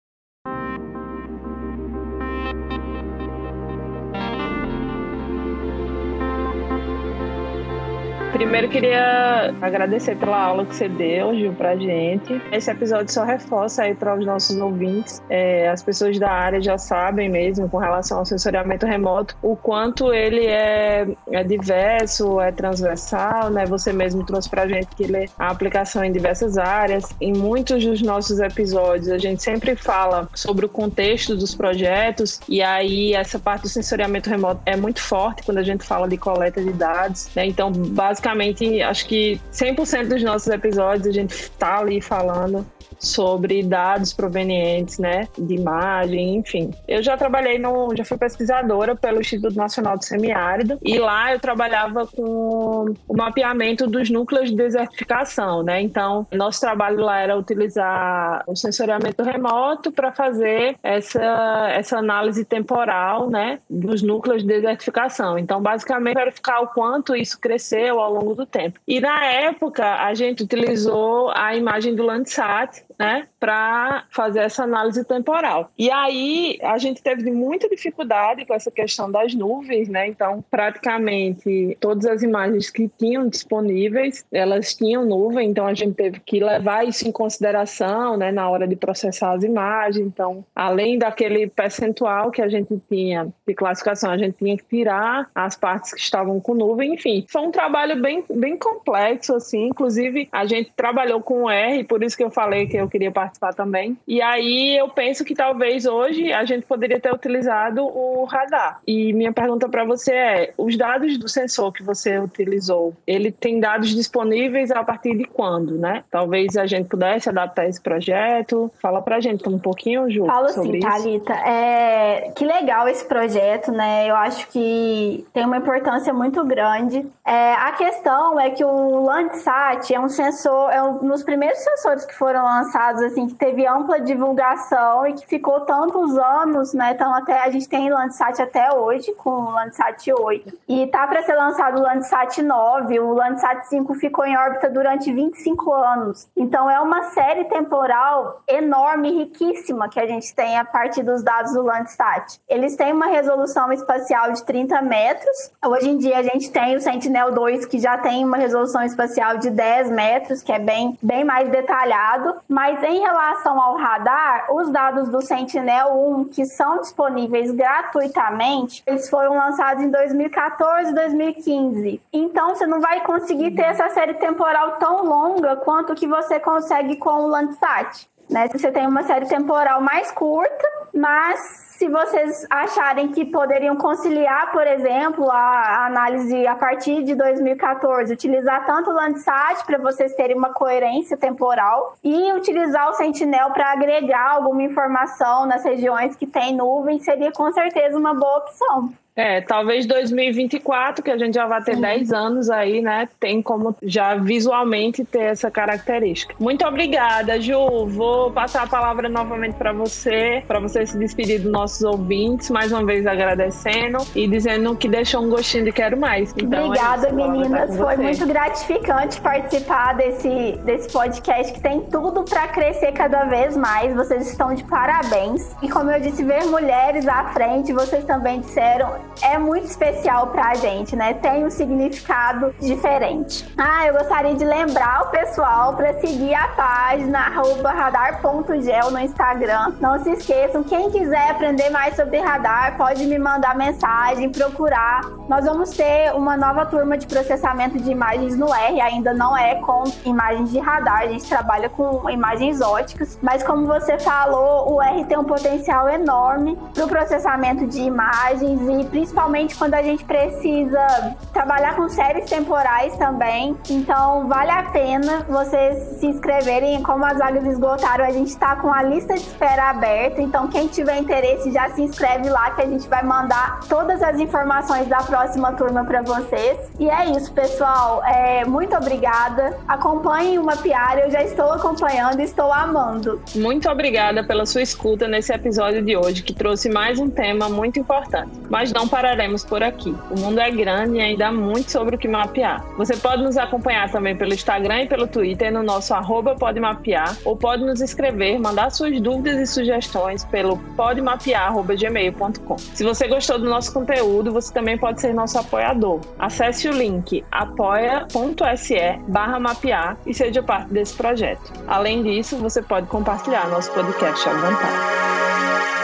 Primeiro 8.38 8.68
queria 8.68 9.52
agradecer 9.61 10.16
pela 10.16 10.40
aula 10.40 10.64
que 10.64 10.73
você 10.73 10.88
deu, 10.88 11.35
Gil, 11.35 11.52
pra 11.54 11.75
gente. 11.75 12.40
Esse 12.52 12.71
episódio 12.71 13.12
só 13.12 13.25
reforça 13.25 13.83
aí 13.83 13.97
para 13.97 14.16
os 14.16 14.25
nossos 14.25 14.57
ouvintes. 14.57 15.21
É, 15.28 15.68
as 15.68 15.83
pessoas 15.83 16.16
da 16.21 16.30
área 16.30 16.61
já 16.61 16.78
sabem 16.78 17.28
mesmo, 17.28 17.68
com 17.68 17.78
relação 17.78 18.18
ao 18.18 18.25
sensoriamento 18.25 18.87
remoto, 18.87 19.37
o 19.42 19.57
quanto 19.57 20.14
ele 20.14 20.47
é, 20.47 21.09
é 21.33 21.42
diverso, 21.42 22.40
é 22.40 22.52
transversal, 22.52 23.50
né? 23.50 23.66
Você 23.66 23.92
mesmo 23.92 24.25
trouxe 24.25 24.49
pra 24.49 24.68
gente 24.68 24.87
que 24.95 25.02
ele 25.02 25.28
a 25.37 25.49
aplicação 25.49 26.04
em 26.04 26.12
diversas 26.12 26.57
áreas. 26.57 27.12
Em 27.21 27.33
muitos 27.33 27.85
dos 27.85 28.00
nossos 28.02 28.38
episódios, 28.38 29.09
a 29.09 29.18
gente 29.18 29.42
sempre 29.42 29.75
fala 29.75 30.28
sobre 30.33 30.64
o 30.64 30.68
contexto 30.68 31.35
dos 31.35 31.57
projetos, 31.57 32.40
e 32.49 32.62
aí 32.62 33.14
essa 33.14 33.40
parte 33.40 33.62
do 33.62 33.68
sensoriamento 33.68 34.30
remoto 34.30 34.61
é 34.64 34.76
muito 34.76 35.00
forte 35.00 35.42
quando 35.42 35.59
a 35.59 35.64
gente 35.64 35.85
fala 35.85 36.09
de 36.09 36.16
coleta 36.16 36.62
de 36.62 36.73
dados, 36.73 37.28
né? 37.35 37.45
Então, 37.45 37.73
basicamente, 37.73 38.27
basicamente, 38.28 38.82
acho 38.82 39.06
que 39.06 39.40
100% 39.52 40.08
dos 40.08 40.23
nossos 40.23 40.49
episódios 40.49 41.06
a 41.06 41.12
gente 41.12 41.35
está 41.35 41.78
ali 41.78 42.00
falando 42.00 42.66
sobre 42.99 43.62
dados 43.62 44.12
provenientes, 44.12 44.99
né, 44.99 45.28
de 45.38 45.55
imagem, 45.55 46.37
enfim. 46.37 46.71
Eu 46.87 47.02
já 47.02 47.17
trabalhei 47.17 47.59
no, 47.59 47.95
já 47.97 48.05
fui 48.05 48.19
pesquisadora 48.19 48.95
pelo 48.97 49.21
Instituto 49.21 49.57
Nacional 49.57 49.97
do 49.97 50.05
Semiárido 50.05 50.78
e 50.83 50.99
lá 50.99 51.33
eu 51.33 51.40
trabalhava 51.40 52.07
com 52.07 52.95
o 53.07 53.17
mapeamento 53.17 53.87
dos 53.87 54.11
núcleos 54.11 54.50
de 54.50 54.57
desertificação, 54.57 55.62
né? 55.62 55.81
Então, 55.81 56.26
nosso 56.33 56.61
trabalho 56.61 57.00
lá 57.00 57.21
era 57.21 57.37
utilizar 57.37 58.43
o 58.47 58.57
sensoriamento 58.57 59.23
remoto 59.23 59.93
para 59.93 60.12
fazer 60.12 60.76
essa 60.83 61.69
essa 61.69 61.99
análise 61.99 62.45
temporal, 62.45 63.28
né, 63.31 63.61
dos 63.69 64.02
núcleos 64.02 64.43
de 64.43 64.49
desertificação. 64.49 65.38
Então, 65.38 65.61
basicamente 65.61 66.14
verificar 66.14 66.61
o 66.61 66.69
quanto 66.69 67.14
isso 67.14 67.38
cresceu 67.38 68.00
ao 68.00 68.12
longo 68.12 68.35
do 68.35 68.47
tempo. 68.47 68.81
E 68.87 69.00
na 69.00 69.25
época 69.25 69.85
a 69.85 70.14
gente 70.14 70.43
utilizou 70.43 71.31
a 71.35 71.55
imagem 71.55 71.95
do 71.95 72.02
Landsat 72.02 72.88
né, 72.99 73.26
para 73.38 74.05
fazer 74.11 74.40
essa 74.40 74.64
análise 74.64 75.05
temporal. 75.05 75.71
E 75.78 75.90
aí 75.90 76.59
a 76.62 76.76
gente 76.78 77.02
teve 77.02 77.31
muita 77.31 77.69
dificuldade 77.69 78.45
com 78.45 78.52
essa 78.52 78.71
questão 78.71 79.11
das 79.11 79.35
nuvens, 79.35 79.88
né? 79.88 80.09
Então, 80.09 80.45
praticamente 80.50 81.76
todas 81.81 82.07
as 82.07 82.23
imagens 82.23 82.71
que 82.71 82.90
tinham 82.99 83.28
disponíveis, 83.28 84.25
elas 84.33 84.75
tinham 84.75 85.05
nuvem, 85.05 85.49
então 85.49 85.67
a 85.67 85.75
gente 85.75 85.95
teve 85.95 86.21
que 86.21 86.40
levar 86.40 86.87
isso 86.87 87.07
em 87.07 87.12
consideração, 87.12 88.17
né, 88.17 88.33
na 88.33 88.49
hora 88.50 88.67
de 88.67 88.75
processar 88.75 89.33
as 89.33 89.45
imagens. 89.45 90.05
Então, 90.05 90.44
além 90.55 90.99
daquele 90.99 91.46
percentual 91.46 92.31
que 92.31 92.42
a 92.42 92.49
gente 92.49 92.81
tinha 92.90 93.29
de 93.46 93.55
classificação, 93.55 94.11
a 94.11 94.18
gente 94.18 94.37
tinha 94.38 94.57
que 94.57 94.64
tirar 94.64 95.31
as 95.35 95.57
partes 95.57 95.92
que 95.92 96.01
estavam 96.01 96.40
com 96.40 96.55
nuvem, 96.55 96.94
enfim. 96.94 97.25
Foi 97.29 97.42
um 97.42 97.51
trabalho 97.51 98.01
bem, 98.01 98.25
bem 98.29 98.57
complexo, 98.57 99.35
assim. 99.35 99.66
Inclusive, 99.66 100.29
a 100.33 100.44
gente 100.44 100.72
trabalhou 100.75 101.20
com 101.22 101.49
R, 101.49 101.85
por 101.85 102.03
isso 102.03 102.16
que 102.16 102.25
eu 102.25 102.31
falei 102.31 102.66
que 102.66 102.77
eu 102.77 102.88
eu 102.88 102.90
queria 102.90 103.12
participar 103.12 103.55
também. 103.55 103.96
E 104.09 104.20
aí 104.20 104.77
eu 104.77 104.88
penso 104.88 105.24
que 105.24 105.35
talvez 105.35 105.87
hoje 105.87 106.33
a 106.33 106.44
gente 106.44 106.66
poderia 106.66 106.98
ter 106.98 107.12
utilizado 107.12 107.85
o 107.85 108.24
radar. 108.24 108.81
E 108.87 109.12
minha 109.12 109.33
pergunta 109.33 109.68
para 109.68 109.85
você 109.85 110.12
é: 110.12 110.55
os 110.57 110.77
dados 110.77 111.18
do 111.18 111.29
sensor 111.29 111.72
que 111.72 111.83
você 111.83 112.18
utilizou, 112.18 112.94
ele 113.07 113.31
tem 113.31 113.61
dados 113.61 113.94
disponíveis 113.94 114.70
a 114.70 114.83
partir 114.83 115.16
de 115.16 115.24
quando, 115.24 115.79
né? 115.79 116.03
Talvez 116.11 116.57
a 116.57 116.66
gente 116.66 116.88
pudesse 116.88 117.29
adaptar 117.29 117.66
esse 117.68 117.81
projeto. 117.81 118.70
Fala 118.81 119.03
pra 119.03 119.20
gente 119.20 119.46
um 119.48 119.59
pouquinho, 119.59 120.11
Ju. 120.11 120.24
Falo 120.24 120.48
sim, 120.48 120.81
Thalita. 120.81 121.35
É... 121.35 122.33
Que 122.35 122.44
legal 122.44 122.88
esse 122.88 123.05
projeto, 123.05 123.70
né? 123.70 124.09
Eu 124.09 124.16
acho 124.16 124.48
que 124.48 125.27
tem 125.33 125.44
uma 125.44 125.59
importância 125.59 126.12
muito 126.12 126.42
grande. 126.44 127.07
É... 127.27 127.53
A 127.55 127.72
questão 127.72 128.40
é 128.40 128.51
que 128.51 128.64
o 128.64 129.05
Landsat 129.05 129.92
é 129.92 130.01
um 130.01 130.09
sensor, 130.09 130.70
é 130.70 130.83
um 130.83 131.07
dos 131.07 131.22
primeiros 131.22 131.59
sensores 131.59 132.05
que 132.05 132.14
foram 132.14 132.42
lançados 132.44 132.78
lançados, 132.79 133.03
assim, 133.03 133.27
que 133.27 133.35
teve 133.35 133.67
ampla 133.67 134.01
divulgação 134.01 135.07
e 135.07 135.12
que 135.12 135.27
ficou 135.27 135.61
tantos 135.62 136.17
anos, 136.17 136.73
né? 136.73 136.93
Então, 136.93 137.12
até 137.12 137.43
a 137.43 137.51
gente 137.51 137.69
tem 137.69 137.91
Landsat 137.91 138.41
até 138.41 138.73
hoje, 138.73 139.12
com 139.14 139.31
o 139.31 139.51
Landsat 139.51 140.12
8. 140.12 140.57
E 140.69 140.87
tá 140.87 141.07
para 141.07 141.23
ser 141.23 141.35
lançado 141.35 141.79
o 141.79 141.83
Landsat 141.83 142.41
9, 142.41 143.01
o 143.01 143.12
Landsat 143.12 143.67
5 143.69 143.95
ficou 143.95 144.25
em 144.25 144.37
órbita 144.37 144.71
durante 144.71 145.12
25 145.12 145.73
anos. 145.73 146.29
Então, 146.37 146.71
é 146.71 146.81
uma 146.81 147.03
série 147.11 147.45
temporal 147.45 148.43
enorme, 148.47 149.11
riquíssima, 149.11 149.88
que 149.88 149.99
a 149.99 150.07
gente 150.07 150.33
tem 150.35 150.57
a 150.57 150.64
partir 150.64 151.03
dos 151.03 151.23
dados 151.23 151.53
do 151.53 151.62
Landsat. 151.62 152.41
Eles 152.49 152.77
têm 152.77 152.93
uma 152.93 153.07
resolução 153.07 153.73
espacial 153.73 154.33
de 154.33 154.45
30 154.45 154.81
metros. 154.83 155.51
Hoje 155.67 155.91
em 155.91 155.99
dia, 155.99 156.19
a 156.19 156.23
gente 156.23 156.51
tem 156.51 156.77
o 156.77 156.81
Sentinel-2, 156.81 157.67
que 157.67 157.79
já 157.79 157.99
tem 157.99 158.25
uma 158.25 158.37
resolução 158.37 158.83
espacial 158.83 159.38
de 159.38 159.51
10 159.51 159.91
metros, 159.91 160.43
que 160.43 160.53
é 160.53 160.59
bem, 160.59 160.97
bem 161.03 161.25
mais 161.25 161.49
detalhado, 161.49 162.37
mas 162.49 162.67
mas 162.68 162.83
em 162.83 163.00
relação 163.00 163.59
ao 163.59 163.76
radar, 163.76 164.52
os 164.52 164.70
dados 164.70 165.09
do 165.09 165.22
Sentinel-1 165.22 166.28
que 166.35 166.44
são 166.44 166.76
disponíveis 166.81 167.50
gratuitamente, 167.50 168.83
eles 168.87 169.09
foram 169.09 169.35
lançados 169.35 169.83
em 169.83 169.90
2014 169.90 170.90
e 170.90 170.94
2015. 170.94 172.00
Então 172.12 172.50
você 172.50 172.66
não 172.66 172.78
vai 172.78 173.00
conseguir 173.00 173.52
ter 173.52 173.62
essa 173.62 173.88
série 173.88 174.14
temporal 174.14 174.72
tão 174.72 175.02
longa 175.07 175.57
quanto 175.57 175.94
que 175.94 176.07
você 176.07 176.38
consegue 176.38 176.96
com 176.96 177.24
o 177.24 177.26
Landsat. 177.26 178.07
Né? 178.28 178.46
Você 178.48 178.70
tem 178.70 178.87
uma 178.87 179.02
série 179.04 179.24
temporal 179.24 179.81
mais 179.81 180.11
curta, 180.11 180.68
mas 180.94 181.68
se 181.79 181.88
vocês 181.88 182.44
acharem 182.51 183.12
que 183.12 183.24
poderiam 183.24 183.77
conciliar, 183.77 184.51
por 184.51 184.66
exemplo, 184.66 185.31
a 185.31 185.87
análise 185.87 186.44
a 186.44 186.57
partir 186.57 187.05
de 187.05 187.14
2014, 187.14 188.12
utilizar 188.12 188.66
tanto 188.66 188.90
o 188.90 188.92
Landsat 188.92 189.64
para 189.64 189.79
vocês 189.79 190.12
terem 190.14 190.37
uma 190.37 190.53
coerência 190.53 191.16
temporal 191.16 191.96
e 192.03 192.33
utilizar 192.33 192.90
o 192.90 192.94
Sentinel 192.94 193.51
para 193.51 193.70
agregar 193.70 194.33
alguma 194.33 194.64
informação 194.64 195.46
nas 195.46 195.64
regiões 195.64 196.16
que 196.16 196.27
tem 196.27 196.57
nuvem, 196.57 196.98
seria 196.98 197.31
com 197.31 197.53
certeza 197.53 197.96
uma 197.96 198.12
boa 198.12 198.38
opção. 198.38 198.92
É, 199.18 199.40
talvez 199.40 199.85
2024, 199.85 201.03
que 201.03 201.11
a 201.11 201.18
gente 201.18 201.35
já 201.35 201.44
vai 201.44 201.61
ter 201.61 201.74
Sim. 201.74 201.81
10 201.81 202.12
anos 202.12 202.48
aí, 202.48 202.81
né? 202.81 203.09
Tem 203.18 203.42
como 203.42 203.74
já 203.83 204.14
visualmente 204.14 205.05
ter 205.05 205.22
essa 205.22 205.51
característica. 205.51 206.37
Muito 206.38 206.64
obrigada, 206.64 207.40
Ju. 207.40 207.85
Vou 207.88 208.31
passar 208.31 208.62
a 208.62 208.68
palavra 208.68 209.09
novamente 209.09 209.57
para 209.57 209.72
você, 209.72 210.44
para 210.46 210.61
você 210.61 210.78
se 210.87 210.99
despedir 210.99 211.41
dos 211.41 211.51
nossos 211.51 211.83
ouvintes, 211.83 212.51
mais 212.51 212.73
uma 212.73 212.85
vez 212.85 213.07
agradecendo 213.07 213.99
e 214.14 214.27
dizendo 214.27 214.75
que 214.77 214.88
deixou 214.88 215.23
um 215.23 215.31
gostinho 215.31 215.64
de 215.64 215.73
quero 215.73 215.97
mais. 215.97 216.35
Então, 216.37 216.61
é 216.61 216.64
obrigada, 216.67 217.09
é 217.09 217.12
meninas. 217.12 217.77
Foi 217.77 217.97
muito 217.97 218.27
gratificante 218.27 219.21
participar 219.21 219.95
desse, 219.95 220.59
desse 220.64 220.91
podcast 220.93 221.53
que 221.53 221.61
tem 221.61 221.81
tudo 221.83 222.25
para 222.25 222.49
crescer 222.49 222.93
cada 222.93 223.25
vez 223.25 223.57
mais. 223.57 223.95
Vocês 223.95 224.29
estão 224.29 224.55
de 224.55 224.64
parabéns. 224.64 225.55
E 225.62 225.69
como 225.69 225.91
eu 225.91 226.01
disse, 226.01 226.23
ver 226.23 226.45
mulheres 226.45 227.07
à 227.09 227.25
frente, 227.33 227.73
vocês 227.73 228.05
também 228.05 228.41
disseram, 228.41 228.95
é 229.23 229.38
muito 229.38 229.67
especial 229.67 230.29
pra 230.29 230.55
gente, 230.55 230.95
né? 230.97 231.14
Tem 231.14 231.45
um 231.45 231.51
significado 231.51 232.55
diferente. 232.61 233.47
Ah, 233.57 233.87
eu 233.87 233.95
gostaria 233.95 234.35
de 234.35 234.45
lembrar 234.45 235.03
o 235.03 235.11
pessoal 235.11 235.75
para 235.75 235.95
seguir 236.01 236.35
a 236.35 236.49
página 236.49 237.29
radar.gel 237.64 238.91
no 238.91 238.99
Instagram. 238.99 239.75
Não 239.81 240.03
se 240.03 240.11
esqueçam, 240.11 240.62
quem 240.68 240.90
quiser 240.90 241.31
aprender 241.31 241.70
mais 241.70 241.96
sobre 241.96 242.18
radar, 242.18 242.76
pode 242.76 243.04
me 243.07 243.18
mandar 243.18 243.57
mensagem, 243.57 244.31
procurar. 244.31 245.00
Nós 245.28 245.44
vamos 245.44 245.70
ter 245.70 246.14
uma 246.14 246.37
nova 246.37 246.66
turma 246.66 246.96
de 246.96 247.07
processamento 247.07 247.78
de 247.78 247.90
imagens 247.90 248.37
no 248.37 248.52
R, 248.52 248.81
ainda 248.81 249.14
não 249.14 249.37
é 249.37 249.57
com 249.57 249.85
imagens 250.04 250.50
de 250.50 250.59
radar, 250.59 251.02
a 251.02 251.07
gente 251.07 251.28
trabalha 251.28 251.68
com 251.68 252.09
imagens 252.11 252.61
óticas, 252.61 253.18
mas 253.22 253.42
como 253.42 253.66
você 253.66 253.98
falou, 253.98 254.74
o 254.74 254.83
R 254.83 255.04
tem 255.04 255.18
um 255.18 255.24
potencial 255.24 255.88
enorme 255.88 256.59
para 256.74 256.85
o 256.85 256.88
processamento 256.88 257.66
de 257.66 257.81
imagens 257.81 258.61
e 258.68 258.85
principalmente 258.87 259.57
quando 259.57 259.74
a 259.74 259.83
gente 259.83 260.04
precisa 260.04 261.16
trabalhar 261.33 261.76
com 261.76 261.88
séries 261.88 262.28
temporais 262.28 262.96
também. 262.96 263.57
Então, 263.70 264.26
vale 264.26 264.50
a 264.50 264.64
pena 264.64 265.24
vocês 265.28 265.98
se 265.98 266.07
inscreverem. 266.07 266.83
Como 266.83 267.04
as 267.04 267.18
vagas 267.18 267.44
esgotaram, 267.46 268.04
a 268.04 268.11
gente 268.11 268.28
está 268.28 268.57
com 268.57 268.72
a 268.72 268.83
lista 268.83 269.14
de 269.14 269.20
espera 269.20 269.70
aberta. 269.70 270.20
Então, 270.20 270.48
quem 270.48 270.58
tiver 270.66 270.99
interesse, 270.99 271.53
já 271.53 271.71
se 271.71 271.83
inscreve 271.83 272.29
lá 272.29 272.51
que 272.51 272.62
a 272.62 272.66
gente 272.66 272.88
vai 272.88 273.05
mandar 273.05 273.61
todas 273.68 274.03
as 274.03 274.18
informações 274.18 274.88
da 274.88 274.99
próxima 274.99 275.53
turma 275.53 275.85
para 275.85 276.03
vocês. 276.03 276.59
E 276.79 276.88
é 276.88 277.11
isso, 277.11 277.33
pessoal. 277.33 278.03
É, 278.05 278.44
muito 278.44 278.75
obrigada. 278.77 279.57
Acompanhem 279.68 280.38
o 280.38 280.44
Mapear. 280.44 280.99
Eu 280.99 281.11
já 281.11 281.23
estou 281.23 281.53
acompanhando 281.53 282.21
e 282.21 282.25
estou 282.25 282.53
amando. 282.53 283.21
Muito 283.35 283.68
obrigada 283.71 284.25
pela 284.25 284.47
sua 284.47 284.62
escuta 284.62 285.07
nesse 285.07 285.33
episódio 285.33 285.83
de 285.83 285.97
hoje, 285.97 286.23
que 286.23 286.35
trouxe 286.35 286.68
mais 286.68 286.99
um 286.99 287.09
tema 287.09 287.49
muito 287.49 287.79
importante. 287.79 288.33
Mas 288.49 288.73
não 288.73 288.88
pararemos 288.88 289.44
por 289.44 289.62
aqui. 289.62 289.94
O 290.11 290.18
mundo 290.18 290.40
é 290.40 290.51
grande 290.51 290.97
e 290.97 291.01
ainda 291.01 291.29
há 291.29 291.33
muito 291.33 291.71
sobre 291.71 291.97
o 291.97 291.99
que 291.99 292.09
mapear. 292.09 292.64
Você 292.77 292.97
pode 292.97 293.23
nos 293.23 293.37
acompanhar 293.37 293.90
também 293.90 294.16
pelo 294.16 294.33
Instagram 294.33 294.83
e 294.83 294.88
pelo 294.88 295.07
Twitter 295.07 295.53
no 295.53 295.62
nosso 295.62 295.94
podemapear 296.38 297.16
ou 297.25 297.37
pode 297.37 297.64
nos 297.64 297.81
escrever, 297.81 298.38
mandar 298.38 298.71
suas 298.71 299.01
dúvidas 299.01 299.38
e 299.38 299.47
sugestões 299.47 300.25
pelo 300.48 300.56
podemapear.gmail.com. 300.56 302.58
Se 302.58 302.84
você 302.84 303.06
gostou 303.06 303.38
do 303.38 303.48
nosso 303.48 303.72
conteúdo, 303.72 304.32
você 304.32 304.52
também 304.52 304.78
pode 304.78 305.00
ser 305.00 305.12
nosso 305.12 305.38
apoiador. 305.38 306.00
Acesse 306.18 306.68
o 306.68 306.72
link 306.72 307.24
apoia.se 307.30 308.98
barra 309.06 309.38
mapear 309.38 309.98
e 310.06 310.14
seja 310.14 310.42
parte 310.42 310.72
desse 310.72 310.94
projeto. 310.94 311.52
Além 311.66 312.02
disso, 312.02 312.37
você 312.38 312.62
pode 312.62 312.87
compartilhar 312.87 313.48
nosso 313.48 313.70
podcast 313.72 314.28
à 314.28 314.32
vontade. 314.32 315.78